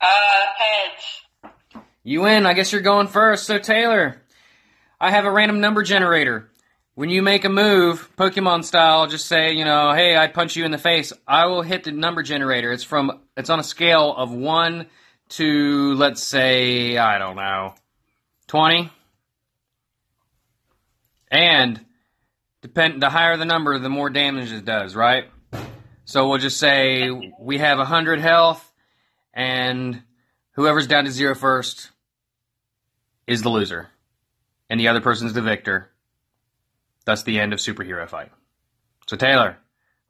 Uh, 0.00 0.06
heads. 0.58 1.54
You 2.04 2.22
win, 2.22 2.46
I 2.46 2.54
guess 2.54 2.72
you're 2.72 2.80
going 2.80 3.06
first. 3.06 3.46
So, 3.46 3.58
Taylor, 3.58 4.22
I 5.00 5.10
have 5.10 5.24
a 5.24 5.30
random 5.30 5.60
number 5.60 5.82
generator. 5.82 6.50
When 6.94 7.08
you 7.08 7.22
make 7.22 7.44
a 7.44 7.48
move, 7.48 8.10
Pokemon 8.16 8.64
style, 8.64 9.06
just 9.06 9.26
say, 9.26 9.52
you 9.52 9.64
know, 9.64 9.92
hey, 9.92 10.16
I 10.16 10.26
punch 10.26 10.56
you 10.56 10.64
in 10.64 10.70
the 10.70 10.78
face. 10.78 11.12
I 11.26 11.46
will 11.46 11.62
hit 11.62 11.84
the 11.84 11.92
number 11.92 12.22
generator. 12.22 12.72
It's 12.72 12.84
from, 12.84 13.20
it's 13.36 13.48
on 13.48 13.60
a 13.60 13.64
scale 13.64 14.14
of 14.14 14.32
1 14.32 14.86
to, 15.30 15.94
let's 15.94 16.22
say, 16.22 16.98
I 16.98 17.18
don't 17.18 17.36
know, 17.36 17.74
20. 18.50 18.90
And 21.30 21.86
depend 22.62 23.00
the 23.00 23.08
higher 23.08 23.36
the 23.36 23.44
number, 23.44 23.78
the 23.78 23.88
more 23.88 24.10
damage 24.10 24.50
it 24.50 24.64
does, 24.64 24.96
right? 24.96 25.26
So 26.04 26.28
we'll 26.28 26.38
just 26.38 26.58
say 26.58 27.10
we 27.38 27.58
have 27.58 27.78
100 27.78 28.18
health 28.18 28.68
and 29.32 30.02
whoever's 30.54 30.88
down 30.88 31.04
to 31.04 31.12
zero 31.12 31.36
first 31.36 31.92
is 33.28 33.42
the 33.42 33.50
loser. 33.50 33.88
And 34.68 34.80
the 34.80 34.88
other 34.88 35.00
person's 35.00 35.32
the 35.32 35.42
victor. 35.42 35.88
That's 37.04 37.22
the 37.22 37.38
end 37.38 37.52
of 37.52 37.60
superhero 37.60 38.08
fight. 38.08 38.32
So 39.06 39.16
Taylor, 39.16 39.58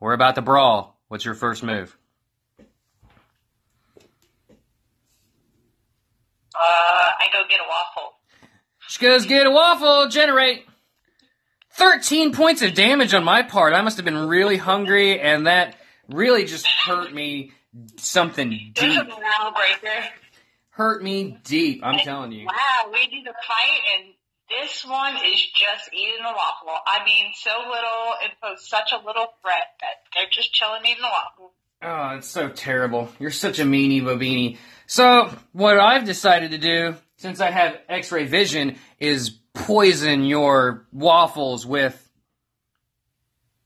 we're 0.00 0.14
about 0.14 0.36
to 0.36 0.42
brawl. 0.42 0.98
What's 1.08 1.26
your 1.26 1.34
first 1.34 1.62
move? 1.62 1.94
Uh, 6.54 6.62
I 6.62 7.26
go 7.32 7.42
get 7.48 7.60
a 7.60 7.68
waffle. 7.68 7.89
Goes 9.00 9.26
get 9.26 9.46
a 9.46 9.50
waffle, 9.50 10.08
generate. 10.08 10.66
13 11.72 12.32
points 12.32 12.62
of 12.62 12.74
damage 12.74 13.14
on 13.14 13.24
my 13.24 13.42
part. 13.42 13.72
I 13.72 13.80
must 13.80 13.96
have 13.96 14.04
been 14.04 14.28
really 14.28 14.58
hungry, 14.58 15.18
and 15.18 15.46
that 15.46 15.76
really 16.08 16.44
just 16.44 16.66
hurt 16.66 17.12
me 17.12 17.52
something 17.96 18.72
This 18.74 18.84
is 18.84 18.96
a 18.96 19.04
deep. 19.04 19.12
Hurt 20.70 21.02
me 21.02 21.38
deep, 21.44 21.80
I'm 21.82 21.98
telling 22.00 22.32
you. 22.32 22.46
Wow, 22.46 22.90
we 22.92 23.06
did 23.06 23.26
a 23.26 23.32
fight 23.32 23.80
and 23.96 24.14
this 24.50 24.84
one 24.84 25.14
is 25.16 25.46
just 25.54 25.90
eating 25.92 26.24
a 26.24 26.32
waffle. 26.32 26.74
I 26.86 27.04
mean, 27.04 27.32
so 27.34 27.50
little 27.50 28.14
and 28.22 28.32
pose 28.42 28.68
such 28.68 28.92
a 28.92 28.96
little 28.96 29.26
threat 29.42 29.74
that 29.80 30.02
they're 30.14 30.30
just 30.30 30.52
chilling 30.52 30.82
eating 30.84 31.04
a 31.04 31.08
waffle. 31.08 31.52
Oh, 31.82 32.16
it's 32.16 32.28
so 32.28 32.48
terrible. 32.48 33.10
You're 33.18 33.30
such 33.30 33.58
a 33.58 33.64
meanie 33.64 34.02
bobini. 34.02 34.58
So, 34.86 35.30
what 35.52 35.78
I've 35.78 36.04
decided 36.04 36.50
to 36.50 36.58
do, 36.58 36.96
since 37.20 37.38
I 37.38 37.50
have 37.50 37.76
x-ray 37.86 38.24
vision, 38.24 38.76
is 38.98 39.28
poison 39.52 40.24
your 40.24 40.86
waffles 40.90 41.66
with 41.66 42.10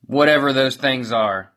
whatever 0.06 0.52
those 0.52 0.74
things 0.74 1.12
are. 1.12 1.52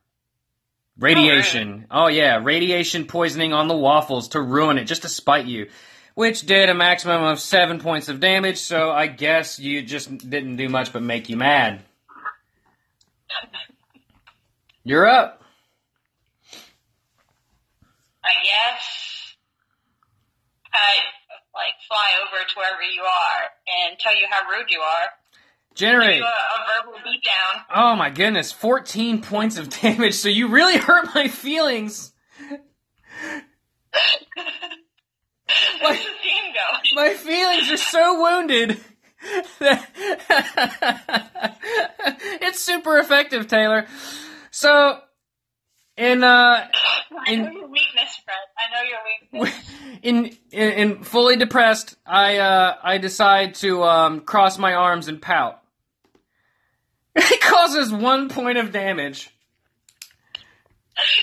Radiation. 0.99 1.87
Oh, 1.89 2.03
oh 2.03 2.07
yeah, 2.07 2.39
radiation 2.43 3.05
poisoning 3.05 3.51
on 3.51 3.67
the 3.67 3.75
waffles 3.75 4.27
to 4.29 4.41
ruin 4.41 4.77
it, 4.77 4.83
just 4.83 5.01
to 5.01 5.09
spite 5.09 5.47
you. 5.47 5.69
Which 6.13 6.41
did 6.41 6.69
a 6.69 6.75
maximum 6.75 7.23
of 7.23 7.39
seven 7.39 7.79
points 7.79 8.09
of 8.09 8.19
damage, 8.19 8.59
so 8.59 8.91
I 8.91 9.07
guess 9.07 9.57
you 9.57 9.81
just 9.81 10.15
didn't 10.29 10.57
do 10.57 10.69
much 10.69 10.93
but 10.93 11.01
make 11.01 11.29
you 11.29 11.37
mad. 11.37 11.81
You're 14.83 15.07
up. 15.07 15.41
I 18.23 18.33
guess 18.43 19.35
I 20.71 21.16
like 21.57 21.73
fly 21.87 22.07
over 22.21 22.43
to 22.45 22.53
wherever 22.55 22.81
you 22.81 23.01
are 23.01 23.41
and 23.89 23.97
tell 23.99 24.15
you 24.15 24.27
how 24.29 24.47
rude 24.49 24.69
you 24.69 24.79
are. 24.79 25.09
Generate. 25.75 26.21
A, 26.21 26.25
a 26.25 26.83
verbal 26.85 26.99
beatdown. 26.99 27.63
Oh 27.73 27.95
my 27.95 28.09
goodness, 28.09 28.51
14 28.51 29.21
points 29.21 29.57
of 29.57 29.69
damage, 29.69 30.15
so 30.15 30.29
you 30.29 30.47
really 30.47 30.77
hurt 30.87 31.13
my 31.13 31.27
feelings. 31.27 32.13
Where's 35.81 35.99
the 35.99 36.15
team 36.23 36.53
go? 36.53 36.79
My 36.93 37.13
feelings 37.13 37.71
are 37.71 37.77
so 37.77 38.21
wounded. 38.21 38.79
it's 42.41 42.59
super 42.59 42.97
effective, 42.99 43.47
Taylor. 43.47 43.87
So, 44.51 44.99
in, 45.95 46.23
uh, 46.23 46.67
in- 47.27 47.43
your 47.43 47.51
weakness, 47.51 47.66
Fred. 47.66 47.66
I 48.67 48.73
know 48.73 48.89
your 48.89 49.45
weakness. 49.49 49.65
in, 50.01 50.25
in, 50.51 50.71
in 50.71 51.03
fully 51.03 51.35
depressed, 51.35 51.95
I, 52.05 52.37
uh, 52.37 52.75
I 52.83 52.97
decide 52.97 53.55
to, 53.55 53.83
um, 53.83 54.21
cross 54.21 54.57
my 54.57 54.73
arms 54.73 55.07
and 55.07 55.21
pout. 55.21 55.61
It 57.19 57.41
causes 57.41 57.91
one 57.91 58.29
point 58.29 58.59
of 58.59 58.71
damage. 58.71 59.31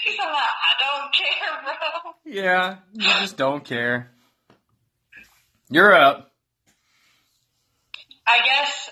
He's 0.04 0.18
like, 0.18 0.26
I 0.28 0.72
don't 0.82 1.14
care, 1.14 1.54
bro. 1.62 2.12
Yeah, 2.24 2.76
you 2.92 3.08
just 3.20 3.36
don't 3.36 3.64
care. 3.64 4.10
You're 5.70 5.94
up. 5.94 6.32
I 8.26 8.38
guess, 8.38 8.90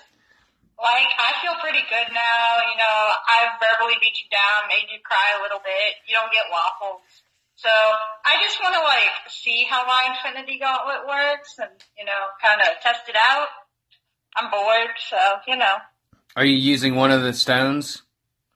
like, 0.79 1.09
I 1.19 1.33
feel 1.41 1.55
pretty 1.61 1.83
good 1.89 2.13
now. 2.13 2.57
You 2.71 2.77
know, 2.77 3.11
I've 3.27 3.59
verbally 3.59 3.95
beat 3.99 4.15
you 4.15 4.29
down, 4.31 4.69
made 4.69 4.87
you 4.91 4.99
cry 5.03 5.39
a 5.39 5.41
little 5.41 5.59
bit. 5.59 5.95
You 6.07 6.15
don't 6.15 6.31
get 6.31 6.45
waffles. 6.51 7.01
So, 7.63 7.69
I 7.69 8.41
just 8.43 8.59
want 8.61 8.75
to, 8.75 8.81
like, 8.81 9.29
see 9.29 9.65
how 9.69 9.85
my 9.85 10.09
Infinity 10.13 10.59
Gauntlet 10.59 11.07
works 11.07 11.55
and, 11.59 11.69
you 11.97 12.03
know, 12.03 12.11
kind 12.41 12.59
of 12.59 12.67
test 12.81 13.07
it 13.07 13.15
out. 13.15 13.47
I'm 14.35 14.51
bored, 14.51 14.89
so, 15.09 15.17
you 15.47 15.55
know, 15.55 15.75
Are 16.35 16.43
you 16.43 16.57
using 16.57 16.95
one 16.95 17.11
of 17.11 17.21
the 17.23 17.31
stones 17.33 18.01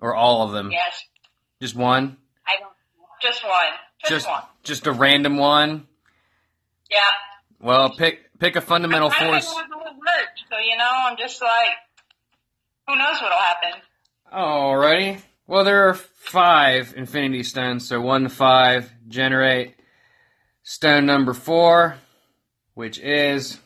or 0.01 0.13
all 0.13 0.43
of 0.43 0.51
them? 0.51 0.71
yes. 0.71 1.01
Just 1.61 1.75
one? 1.75 2.17
I 2.45 2.57
don't 2.59 2.71
Just 3.21 3.43
one. 3.43 3.53
Just, 4.01 4.11
Just 4.11 4.27
one. 4.27 4.43
just 4.63 4.87
a 4.87 4.91
random 4.91 5.37
one? 5.37 5.87
Yeah. 6.91 6.99
Well, 7.59 7.89
pick 7.97 8.37
pick 8.39 8.55
a 8.55 8.61
fundamental 8.61 9.09
I 9.09 9.19
don't 9.19 9.29
force. 9.31 9.45
know 9.55 9.61
how 9.79 9.85
it 9.87 9.95
works, 9.95 10.41
so, 10.51 10.57
you 10.59 10.77
know, 10.77 10.89
I'm 10.91 11.17
just 11.17 11.41
like, 11.41 11.71
who 12.87 12.95
knows 12.97 13.21
what'll 13.21 13.37
happen. 13.39 13.81
Alrighty. 14.33 15.21
Well, 15.47 15.63
there 15.63 15.87
are 15.89 15.93
five 15.93 16.93
Infinity 16.97 17.43
Stones, 17.43 17.87
so 17.87 18.01
one 18.01 18.23
to 18.23 18.29
five 18.29 18.91
generate 19.07 19.75
stone 20.63 21.05
number 21.05 21.33
four, 21.33 21.97
which 22.73 22.99
is 22.99 23.59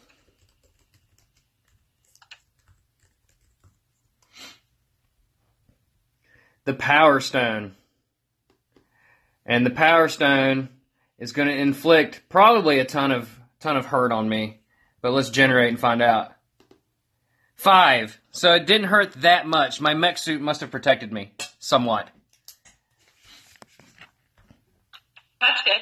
the 6.65 6.73
Power 6.73 7.19
Stone. 7.19 7.75
And 9.45 9.65
the 9.65 9.71
Power 9.71 10.07
Stone 10.07 10.69
is 11.17 11.31
going 11.31 11.47
to 11.47 11.55
inflict 11.55 12.21
probably 12.29 12.79
a 12.79 12.85
ton 12.85 13.11
of 13.11 13.39
ton 13.59 13.77
of 13.77 13.85
hurt 13.85 14.11
on 14.11 14.27
me, 14.27 14.59
but 15.01 15.11
let's 15.11 15.29
generate 15.29 15.69
and 15.69 15.79
find 15.79 16.01
out. 16.01 16.31
Five. 17.55 18.19
So 18.31 18.53
it 18.53 18.65
didn't 18.65 18.87
hurt 18.87 19.13
that 19.21 19.45
much. 19.45 19.79
My 19.79 19.93
mech 19.93 20.17
suit 20.17 20.41
must 20.41 20.61
have 20.61 20.71
protected 20.71 21.11
me 21.11 21.33
somewhat. 21.59 22.09
That's 25.41 25.61
good. 25.63 25.81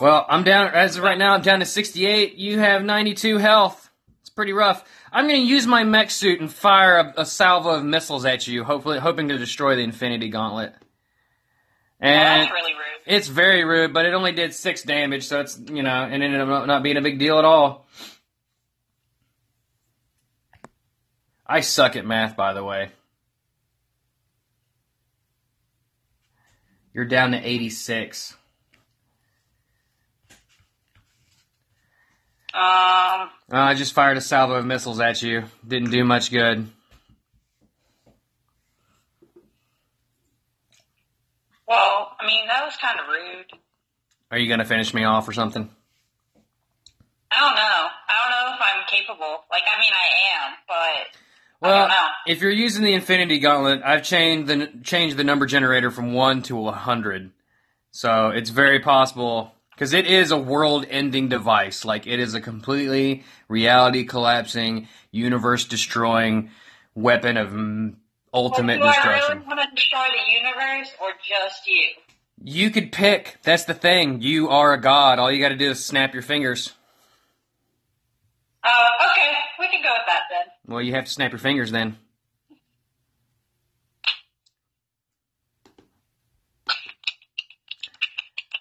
Well, 0.00 0.24
I'm 0.28 0.44
down 0.44 0.68
as 0.74 0.96
of 0.96 1.02
right 1.02 1.18
now. 1.18 1.34
I'm 1.34 1.42
down 1.42 1.60
to 1.60 1.66
68. 1.66 2.36
You 2.36 2.58
have 2.58 2.82
92 2.82 3.36
health. 3.38 3.90
It's 4.22 4.30
pretty 4.30 4.52
rough. 4.52 4.82
I'm 5.12 5.26
going 5.26 5.40
to 5.40 5.46
use 5.46 5.66
my 5.66 5.84
mech 5.84 6.10
suit 6.10 6.40
and 6.40 6.50
fire 6.50 6.96
a, 7.16 7.22
a 7.22 7.26
salvo 7.26 7.70
of 7.70 7.84
missiles 7.84 8.24
at 8.24 8.46
you, 8.46 8.64
hopefully 8.64 8.98
hoping 8.98 9.28
to 9.28 9.36
destroy 9.38 9.76
the 9.76 9.82
Infinity 9.82 10.28
Gauntlet. 10.30 10.72
Well, 12.00 12.10
And 12.12 12.42
that's 12.42 12.52
really 12.52 12.72
rude. 12.72 13.14
it's 13.16 13.28
very 13.28 13.64
rude, 13.64 13.92
but 13.92 14.06
it 14.06 14.14
only 14.14 14.32
did 14.32 14.54
six 14.54 14.82
damage, 14.82 15.24
so 15.26 15.40
it's 15.40 15.58
you 15.70 15.82
know, 15.82 16.04
and 16.04 16.22
ended 16.22 16.40
up 16.40 16.66
not 16.66 16.82
being 16.82 16.96
a 16.96 17.02
big 17.02 17.18
deal 17.18 17.38
at 17.38 17.44
all. 17.44 17.86
I 21.46 21.60
suck 21.60 21.96
at 21.96 22.06
math, 22.06 22.36
by 22.36 22.54
the 22.54 22.64
way. 22.64 22.90
You're 27.00 27.08
down 27.08 27.30
to 27.30 27.38
86. 27.38 28.36
Um, 32.52 32.60
Uh, 32.60 33.28
I 33.50 33.72
just 33.72 33.94
fired 33.94 34.18
a 34.18 34.20
salvo 34.20 34.52
of 34.56 34.66
missiles 34.66 35.00
at 35.00 35.22
you. 35.22 35.44
Didn't 35.66 35.92
do 35.92 36.04
much 36.04 36.30
good. 36.30 36.70
well, 41.66 42.14
I 42.20 42.26
mean, 42.26 42.46
that 42.48 42.66
was 42.66 42.76
kind 42.76 43.00
of 43.00 43.06
rude. 43.08 43.46
Are 44.30 44.36
you 44.36 44.46
gonna 44.46 44.66
finish 44.66 44.92
me 44.92 45.04
off 45.04 45.26
or 45.26 45.32
something? 45.32 45.70
I 47.30 47.40
don't 47.40 47.54
know. 47.54 47.88
I 48.10 48.12
don't 48.20 48.30
know 48.30 48.54
if 48.54 48.60
I'm 48.60 48.84
capable. 48.88 49.44
Like, 49.50 49.62
I 49.64 49.80
mean, 49.80 49.92
I 49.94 50.08
am, 50.36 50.54
but 50.68 51.16
Well, 51.60 51.90
if 52.26 52.40
you're 52.40 52.50
using 52.50 52.84
the 52.84 52.94
Infinity 52.94 53.38
Gauntlet, 53.38 53.82
I've 53.84 54.02
changed 54.02 54.48
the 54.48 54.70
changed 54.82 55.16
the 55.16 55.24
number 55.24 55.46
generator 55.46 55.90
from 55.90 56.14
one 56.14 56.42
to 56.44 56.68
a 56.68 56.72
hundred, 56.72 57.32
so 57.90 58.30
it's 58.30 58.50
very 58.50 58.80
possible 58.80 59.52
because 59.72 59.92
it 59.92 60.06
is 60.06 60.30
a 60.30 60.38
world-ending 60.38 61.28
device. 61.28 61.84
Like 61.84 62.06
it 62.06 62.18
is 62.18 62.34
a 62.34 62.40
completely 62.40 63.24
reality-collapsing, 63.48 64.88
universe-destroying 65.10 66.50
weapon 66.94 67.36
of 67.36 67.50
mm, 67.50 67.94
ultimate 68.32 68.80
well, 68.80 68.88
do 68.88 68.94
destruction. 68.94 69.24
I 69.24 69.34
really 69.34 69.46
want 69.46 69.60
to 69.60 69.74
destroy 69.74 70.06
the 70.08 70.32
universe 70.32 70.92
or 71.00 71.08
just 71.26 71.66
you? 71.66 71.88
You 72.42 72.70
could 72.70 72.92
pick. 72.92 73.38
That's 73.42 73.64
the 73.64 73.74
thing. 73.74 74.22
You 74.22 74.48
are 74.48 74.72
a 74.72 74.80
god. 74.80 75.18
All 75.18 75.30
you 75.30 75.42
got 75.42 75.50
to 75.50 75.56
do 75.56 75.70
is 75.70 75.84
snap 75.84 76.14
your 76.14 76.22
fingers. 76.22 76.72
Uh, 78.62 78.68
okay, 79.10 79.32
we 79.58 79.68
can 79.68 79.82
go 79.82 79.90
with 79.92 80.06
that 80.06 80.22
then. 80.30 80.46
Well, 80.70 80.80
you 80.80 80.92
have 80.92 81.06
to 81.06 81.10
snap 81.10 81.32
your 81.32 81.40
fingers 81.40 81.72
then. 81.72 81.98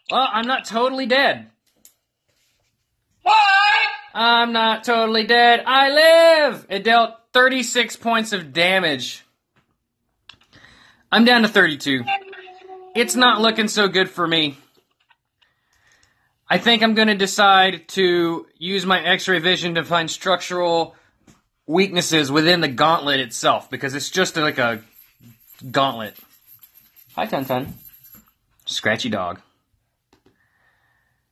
Well, 0.09 0.27
I'm 0.33 0.47
not 0.47 0.65
totally 0.65 1.05
dead. 1.05 1.51
What? 3.21 3.35
I'm 4.15 4.51
not 4.53 4.83
totally 4.83 5.27
dead. 5.27 5.63
I 5.67 6.47
live! 6.47 6.65
It 6.67 6.83
dealt 6.83 7.13
36 7.31 7.95
points 7.97 8.33
of 8.33 8.53
damage. 8.53 9.23
I'm 11.11 11.25
down 11.25 11.43
to 11.43 11.47
32. 11.47 12.03
It's 12.95 13.15
not 13.15 13.39
looking 13.39 13.67
so 13.67 13.87
good 13.87 14.09
for 14.09 14.27
me. 14.27 14.57
I 16.49 16.57
think 16.57 16.81
I'm 16.81 16.95
going 16.95 17.07
to 17.07 17.15
decide 17.15 17.87
to 17.89 18.47
use 18.57 18.83
my 18.83 18.99
x-ray 18.99 19.37
vision 19.37 19.75
to 19.75 19.83
find 19.83 20.09
structural 20.09 20.95
weaknesses 21.69 22.32
within 22.32 22.62
the 22.62 22.67
gauntlet 22.67 23.19
itself 23.19 23.69
because 23.69 23.93
it's 23.93 24.10
just 24.10 24.36
like 24.36 24.58
a 24.58 24.82
gauntlet. 25.69 26.17
Hi, 27.15 27.27
Tun 27.27 27.45
Tun. 27.45 27.75
Scratchy 28.65 29.10
dog. 29.10 29.39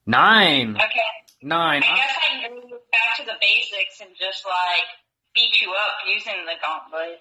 Nine. 0.06 0.76
Okay. 0.76 1.10
Nine. 1.42 1.82
I 1.84 1.96
guess 1.96 2.16
I 2.22 2.48
can 2.48 2.56
go 2.62 2.78
back 2.92 3.18
to 3.18 3.26
the 3.26 3.34
basics 3.42 4.00
and 4.00 4.12
just 4.16 4.46
like 4.46 4.86
beat 5.34 5.60
you 5.60 5.72
up 5.72 5.96
using 6.08 6.46
the 6.46 6.54
gauntlet. 6.64 7.20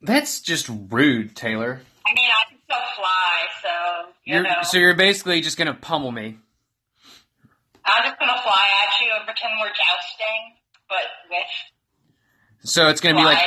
That's 0.00 0.40
just 0.40 0.70
rude, 0.90 1.36
Taylor. 1.36 1.82
I 2.06 2.14
mean, 2.14 2.30
I 2.30 2.48
can 2.50 2.58
still 2.64 2.86
fly, 2.96 3.46
so 3.62 4.12
you 4.24 4.34
You're, 4.34 4.42
know. 4.42 4.62
so 4.62 4.78
you're 4.78 4.96
basically 4.96 5.42
just 5.42 5.58
gonna 5.58 5.74
pummel 5.74 6.10
me. 6.10 6.38
I'm 7.84 8.04
just 8.04 8.18
gonna 8.18 8.40
fly 8.42 8.66
at 8.86 9.04
you 9.04 9.12
and 9.16 9.24
pretend 9.26 9.52
we're 9.60 9.68
jousting, 9.68 10.56
but 10.88 11.04
with 11.30 11.46
So 12.64 12.88
it's 12.88 13.00
gonna 13.00 13.16
be 13.16 13.24
like. 13.24 13.38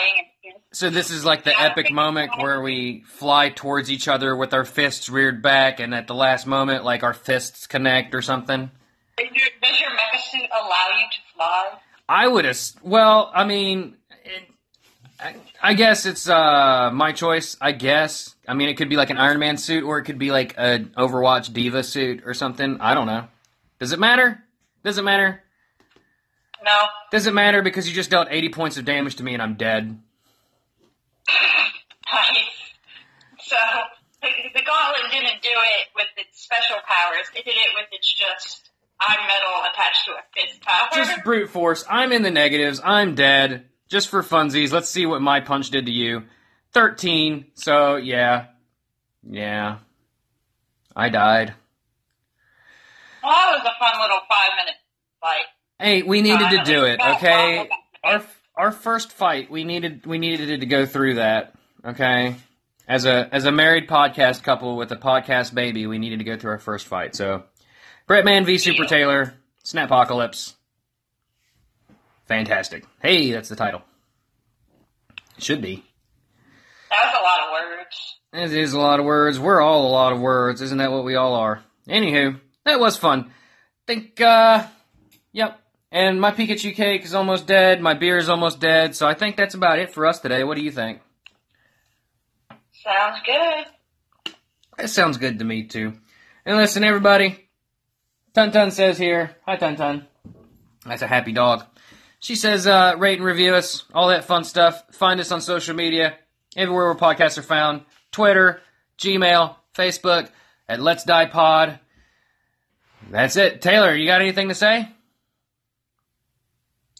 So 0.71 0.89
this 0.89 1.10
is 1.10 1.23
like 1.23 1.45
the 1.45 1.58
epic 1.58 1.89
moment 1.89 2.32
where 2.38 2.62
we 2.62 3.04
fly 3.08 3.47
towards 3.47 3.89
each 3.89 4.10
other 4.10 4.36
with 4.36 4.54
our 4.54 4.65
fists 4.65 5.10
reared 5.10 5.41
back, 5.41 5.80
and 5.80 5.95
at 5.95 6.08
the 6.08 6.13
last 6.13 6.45
moment, 6.45 6.84
like 6.84 7.01
our 7.01 7.13
fists 7.13 7.65
connect 7.65 8.13
or 8.13 8.21
something. 8.21 8.69
Does 9.17 9.28
your, 9.32 9.47
does 9.63 9.80
your 9.80 9.89
mecha 9.91 10.19
suit 10.19 10.49
allow 10.51 10.88
you 10.99 11.06
to 11.12 11.17
fly? 11.34 11.69
I 12.10 12.28
would 12.28 12.43
have. 12.43 12.60
Well, 12.84 13.32
I 13.34 13.45
mean, 13.45 13.95
it, 14.25 14.43
I, 15.17 15.36
I 15.62 15.73
guess 15.75 16.06
it's 16.06 16.28
uh, 16.28 16.91
my 16.93 17.13
choice. 17.13 17.56
I 17.62 17.71
guess. 17.71 18.36
I 18.45 18.54
mean, 18.54 18.67
it 18.67 18.75
could 18.75 18.89
be 18.89 18.97
like 18.97 19.10
an 19.10 19.17
Iron 19.17 19.39
Man 19.39 19.56
suit, 19.56 19.86
or 19.86 19.97
it 19.97 20.04
could 20.04 20.19
be 20.19 20.32
like 20.32 20.56
an 20.58 20.91
Overwatch 20.97 21.54
D.Va 21.54 21.84
suit 21.84 22.23
or 22.25 22.34
something. 22.34 22.82
I 22.82 22.93
don't 22.93 23.08
know. 23.08 23.30
Does 23.80 23.93
it 23.93 23.99
matter? 23.99 24.43
Does 24.84 24.97
it 24.97 25.04
matter? 25.04 25.41
No. 26.65 26.82
Does 27.12 27.28
it 27.28 27.34
matter 27.34 27.62
because 27.62 27.88
you 27.88 27.93
just 27.93 28.10
dealt 28.10 28.28
80 28.32 28.49
points 28.49 28.78
of 28.78 28.86
damage 28.86 29.15
to 29.17 29.23
me 29.23 29.34
and 29.34 29.41
I'm 29.41 29.56
dead? 29.56 29.99
Nice. 31.28 31.32
So 33.38 33.56
the, 34.23 34.30
the 34.56 34.65
gauntlet 34.65 35.12
didn't 35.12 35.43
do 35.43 35.49
it 35.51 35.88
with 35.95 36.08
its 36.17 36.41
special 36.41 36.78
powers. 36.88 37.28
It 37.36 37.45
did 37.45 37.51
it 37.51 37.75
with 37.75 37.86
its 37.91 38.12
just 38.12 38.71
I'm 38.99 39.19
metal 39.28 39.71
attached 39.71 40.06
to 40.06 40.13
a 40.13 40.23
fist 40.34 40.62
power. 40.63 40.88
Just 40.95 41.23
brute 41.23 41.49
force. 41.51 41.86
I'm 41.88 42.12
in 42.12 42.23
the 42.23 42.32
negatives. 42.32 42.82
I'm 42.84 43.13
dead. 43.13 43.65
Just 43.88 44.10
for 44.10 44.23
funsies. 44.23 44.71
Let's 44.71 44.89
see 44.89 45.06
what 45.06 45.21
my 45.21 45.41
punch 45.41 45.69
did 45.69 45.86
to 45.86 45.91
you. 45.91 46.23
13. 46.73 47.45
So, 47.54 47.97
yeah. 47.97 48.47
Yeah. 49.30 49.78
I 50.95 51.10
died. 51.10 51.54
well, 53.21 53.32
that 53.32 53.51
was 53.51 53.62
a 53.62 53.80
fun 53.80 54.01
little 54.01 54.19
five 54.28 54.51
minute 54.58 54.75
fight. 55.21 55.45
Hey, 55.79 56.03
we 56.03 56.21
needed 56.21 56.49
to 56.51 56.63
do 56.63 56.85
it, 56.85 56.99
okay? 57.01 57.69
Our 58.03 58.23
Our 58.55 58.71
first 58.71 59.11
fight, 59.11 59.51
we 59.51 59.65
needed 59.65 60.05
we 60.05 60.17
needed 60.17 60.61
to 60.61 60.65
go 60.65 60.85
through 60.85 61.15
that, 61.15 61.53
okay? 61.83 62.35
As 62.88 63.05
a 63.05 63.27
as 63.33 63.45
a 63.45 63.51
married 63.51 63.89
podcast 63.89 64.43
couple 64.43 64.77
with 64.77 64.91
a 64.91 64.95
podcast 64.95 65.53
baby, 65.53 65.85
we 65.88 65.97
needed 65.97 66.19
to 66.19 66.25
go 66.25 66.38
through 66.38 66.51
our 66.51 66.59
first 66.59 66.88
fight. 66.88 67.15
So, 67.15 67.43
Bretman 68.07 68.45
v 68.45 68.57
Super 68.57 68.85
Taylor, 68.85 69.33
Snapocalypse. 69.63 70.53
Fantastic. 72.27 72.85
Hey, 73.01 73.31
that's 73.31 73.49
the 73.49 73.55
title. 73.57 73.81
It 75.38 75.43
should 75.43 75.61
be. 75.61 75.83
that 76.89 77.13
was 77.13 77.13
a 77.13 77.23
lot 77.23 77.47
of 77.47 77.77
words. 77.77 78.53
It 78.53 78.59
is 78.59 78.73
a 78.73 78.79
lot 78.79 78.99
of 78.99 79.05
words. 79.05 79.39
We're 79.39 79.61
all 79.61 79.88
a 79.88 79.91
lot 79.91 80.13
of 80.13 80.19
words. 80.21 80.61
Isn't 80.61 80.77
that 80.77 80.91
what 80.91 81.03
we 81.03 81.15
all 81.15 81.33
are? 81.35 81.61
Anywho, 81.89 82.39
that 82.63 82.79
was 82.79 82.95
fun. 82.97 83.31
Think, 83.85 84.19
uh, 84.21 84.65
yep. 85.33 85.59
And 85.95 86.19
my 86.19 86.31
Pikachu 86.31 86.75
cake 86.75 87.05
is 87.05 87.15
almost 87.15 87.47
dead. 87.47 87.79
My 87.81 87.93
beer 87.93 88.17
is 88.17 88.27
almost 88.27 88.60
dead. 88.60 88.97
So 88.97 89.08
I 89.08 89.13
think 89.13 89.38
that's 89.38 89.55
about 89.55 89.79
it 89.79 89.93
for 89.93 90.05
us 90.05 90.19
today. 90.19 90.43
What 90.43 90.58
do 90.58 90.62
you 90.62 90.69
think? 90.69 90.99
Sounds 92.73 93.21
good. 93.25 94.34
That 94.77 94.89
sounds 94.89 95.17
good 95.17 95.39
to 95.39 95.45
me 95.45 95.63
too. 95.63 95.93
And 96.45 96.58
listen, 96.58 96.84
everybody. 96.84 97.47
Tun 98.34 98.51
Tun 98.51 98.71
says 98.71 98.97
here, 98.97 99.38
hi 99.45 99.55
Tun 99.55 99.77
Tun. 99.77 100.05
That's 100.86 101.01
a 101.01 101.08
happy 101.08 101.31
dog. 101.31 101.63
She 102.19 102.36
says, 102.36 102.67
uh, 102.67 102.95
rate 102.97 103.19
and 103.19 103.25
review 103.25 103.55
us, 103.55 103.86
all 103.93 104.10
that 104.10 104.25
fun 104.25 104.43
stuff. 104.43 104.84
Find 104.91 105.21
us 105.21 105.31
on 105.31 105.39
social 105.39 105.75
media, 105.75 106.17
everywhere 106.58 106.93
where 106.93 106.95
podcasts 106.95 107.38
are 107.38 107.41
found. 107.41 107.86
Twitter, 108.12 108.60
Gmail, 108.97 109.55
Facebook, 109.73 110.27
at 110.67 110.81
Let's 110.81 111.05
Die 111.05 111.25
Pod. 111.27 111.79
That's 113.10 113.38
it. 113.38 113.62
Taylor, 113.62 113.95
you 113.95 114.05
got 114.08 114.21
anything 114.21 114.49
to 114.49 114.55
say? 114.55 114.89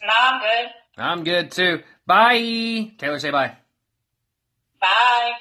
No, 0.06 0.13
I'm 0.18 0.39
good. 0.39 0.72
I'm 0.98 1.24
good 1.24 1.52
too. 1.52 1.84
Bye. 2.06 2.91
Taylor, 2.98 3.20
say 3.20 3.32
bye. 3.32 3.58
Bye. 4.80 5.32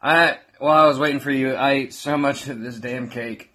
I 0.00 0.38
while 0.58 0.84
I 0.84 0.86
was 0.86 0.98
waiting 0.98 1.20
for 1.20 1.30
you, 1.30 1.54
I 1.54 1.70
ate 1.72 1.92
so 1.92 2.16
much 2.16 2.46
of 2.48 2.60
this 2.60 2.78
damn 2.78 3.10
cake. 3.10 3.52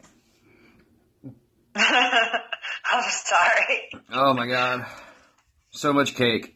I'm 1.75 3.03
sorry. 3.09 3.89
Oh 4.11 4.33
my 4.33 4.47
god, 4.47 4.85
so 5.71 5.93
much 5.93 6.15
cake, 6.15 6.55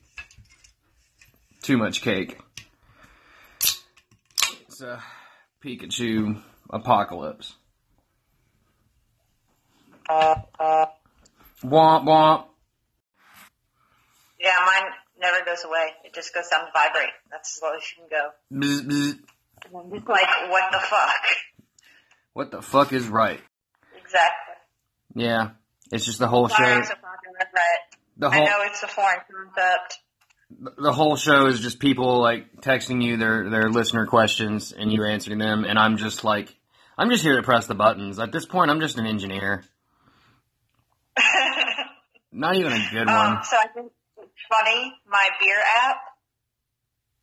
too 1.61 1.77
much 1.77 2.01
cake. 2.01 2.37
It's 4.67 4.81
a 4.81 5.01
Pikachu 5.63 6.41
apocalypse. 6.69 7.55
Uh, 10.09 10.35
uh. 10.59 10.85
Womp 11.63 12.05
womp. 12.05 12.45
Yeah, 14.39 14.55
mine 14.65 14.91
never 15.19 15.43
goes 15.45 15.63
away. 15.65 15.87
It 16.03 16.13
just 16.13 16.33
goes 16.33 16.47
down 16.49 16.65
to 16.65 16.71
vibrate. 16.73 17.09
That's 17.31 17.57
as 17.57 17.61
low 17.63 17.75
as 17.75 17.83
you 17.97 18.03
can 18.03 18.09
go. 18.09 18.67
Bzz, 18.67 18.87
bzz. 18.87 19.19
Like, 19.73 20.49
what 20.49 20.71
the 20.71 20.79
fuck? 20.79 21.21
What 22.33 22.51
the 22.51 22.61
fuck 22.61 22.93
is 22.93 23.07
right? 23.07 23.39
Exactly. 23.95 24.53
Yeah, 25.23 25.49
it's 25.91 26.05
just 26.05 26.19
the 26.19 26.27
whole 26.27 26.47
show. 26.47 26.63
I'm 26.63 26.83
so 26.83 26.89
fucking 26.89 27.33
regret. 27.33 27.79
The 28.17 28.27
I 28.27 28.39
know 28.45 28.57
it's 28.65 28.83
a 28.83 28.87
foreign 28.87 29.19
concept. 29.31 29.99
the 30.77 30.91
whole 30.93 31.15
show 31.15 31.47
is 31.47 31.59
just 31.59 31.79
people 31.79 32.19
like 32.21 32.61
texting 32.61 33.03
you 33.03 33.17
their 33.17 33.49
their 33.49 33.69
listener 33.69 34.05
questions 34.05 34.71
and 34.71 34.91
you 34.91 35.03
answering 35.03 35.39
them, 35.39 35.65
and 35.65 35.77
I'm 35.79 35.97
just 35.97 36.23
like, 36.23 36.55
I'm 36.97 37.09
just 37.09 37.23
here 37.23 37.35
to 37.35 37.43
press 37.43 37.67
the 37.67 37.75
buttons. 37.75 38.19
At 38.19 38.31
this 38.31 38.45
point, 38.45 38.71
I'm 38.71 38.79
just 38.79 38.97
an 38.97 39.05
engineer, 39.05 39.63
not 42.31 42.55
even 42.55 42.71
a 42.73 42.87
good 42.91 43.07
Um, 43.07 43.35
one. 43.35 43.43
so 43.43 43.57
I 43.57 43.67
think 43.73 43.91
it's 44.17 44.31
funny. 44.49 44.93
My 45.09 45.29
beer 45.39 45.59
app, 45.83 45.97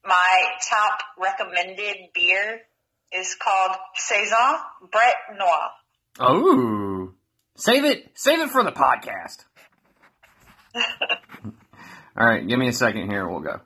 my 0.05 0.45
top 0.69 0.99
recommended 1.19 1.97
beer 2.15 2.61
is 3.13 3.37
called 3.41 3.77
Saison 3.95 4.57
Brett 4.91 5.17
Noir. 5.37 5.71
Oh, 6.21 7.13
save 7.57 7.85
it, 7.85 8.11
save 8.15 8.41
it 8.41 8.51
for 8.51 8.63
the 8.65 8.73
podcast. 8.73 9.45
All 12.17 12.27
right, 12.27 12.47
give 12.47 12.59
me 12.59 12.69
a 12.69 12.73
second 12.73 13.11
here. 13.11 13.29
We'll 13.29 13.41
go. 13.41 13.61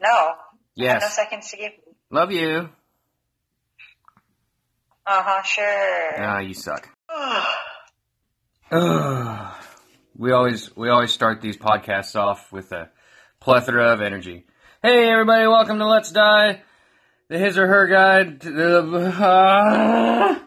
No. 0.00 0.08
Have 0.08 0.36
no 0.76 0.84
Yes, 0.84 1.14
seconds 1.14 1.50
to 1.50 1.56
give 1.56 1.72
love 2.10 2.32
you. 2.32 2.68
Uh 5.06 5.22
huh, 5.22 5.42
sure. 5.42 6.22
Ah, 6.22 6.40
you 6.40 6.54
suck. 6.54 6.88
We 10.16 10.30
always 10.30 10.74
we 10.76 10.88
always 10.90 11.12
start 11.12 11.40
these 11.40 11.56
podcasts 11.56 12.14
off 12.14 12.52
with 12.52 12.70
a 12.70 12.88
plethora 13.40 13.92
of 13.92 14.00
energy. 14.00 14.46
Hey 14.84 15.08
everybody, 15.08 15.46
welcome 15.46 15.78
to 15.78 15.86
Let's 15.86 16.12
Die, 16.12 16.60
the 17.30 17.38
his 17.38 17.56
or 17.56 17.66
her 17.66 17.86
guide 17.86 18.42
to 18.42 18.50
the. 18.50 19.14
Ah. 19.18 20.43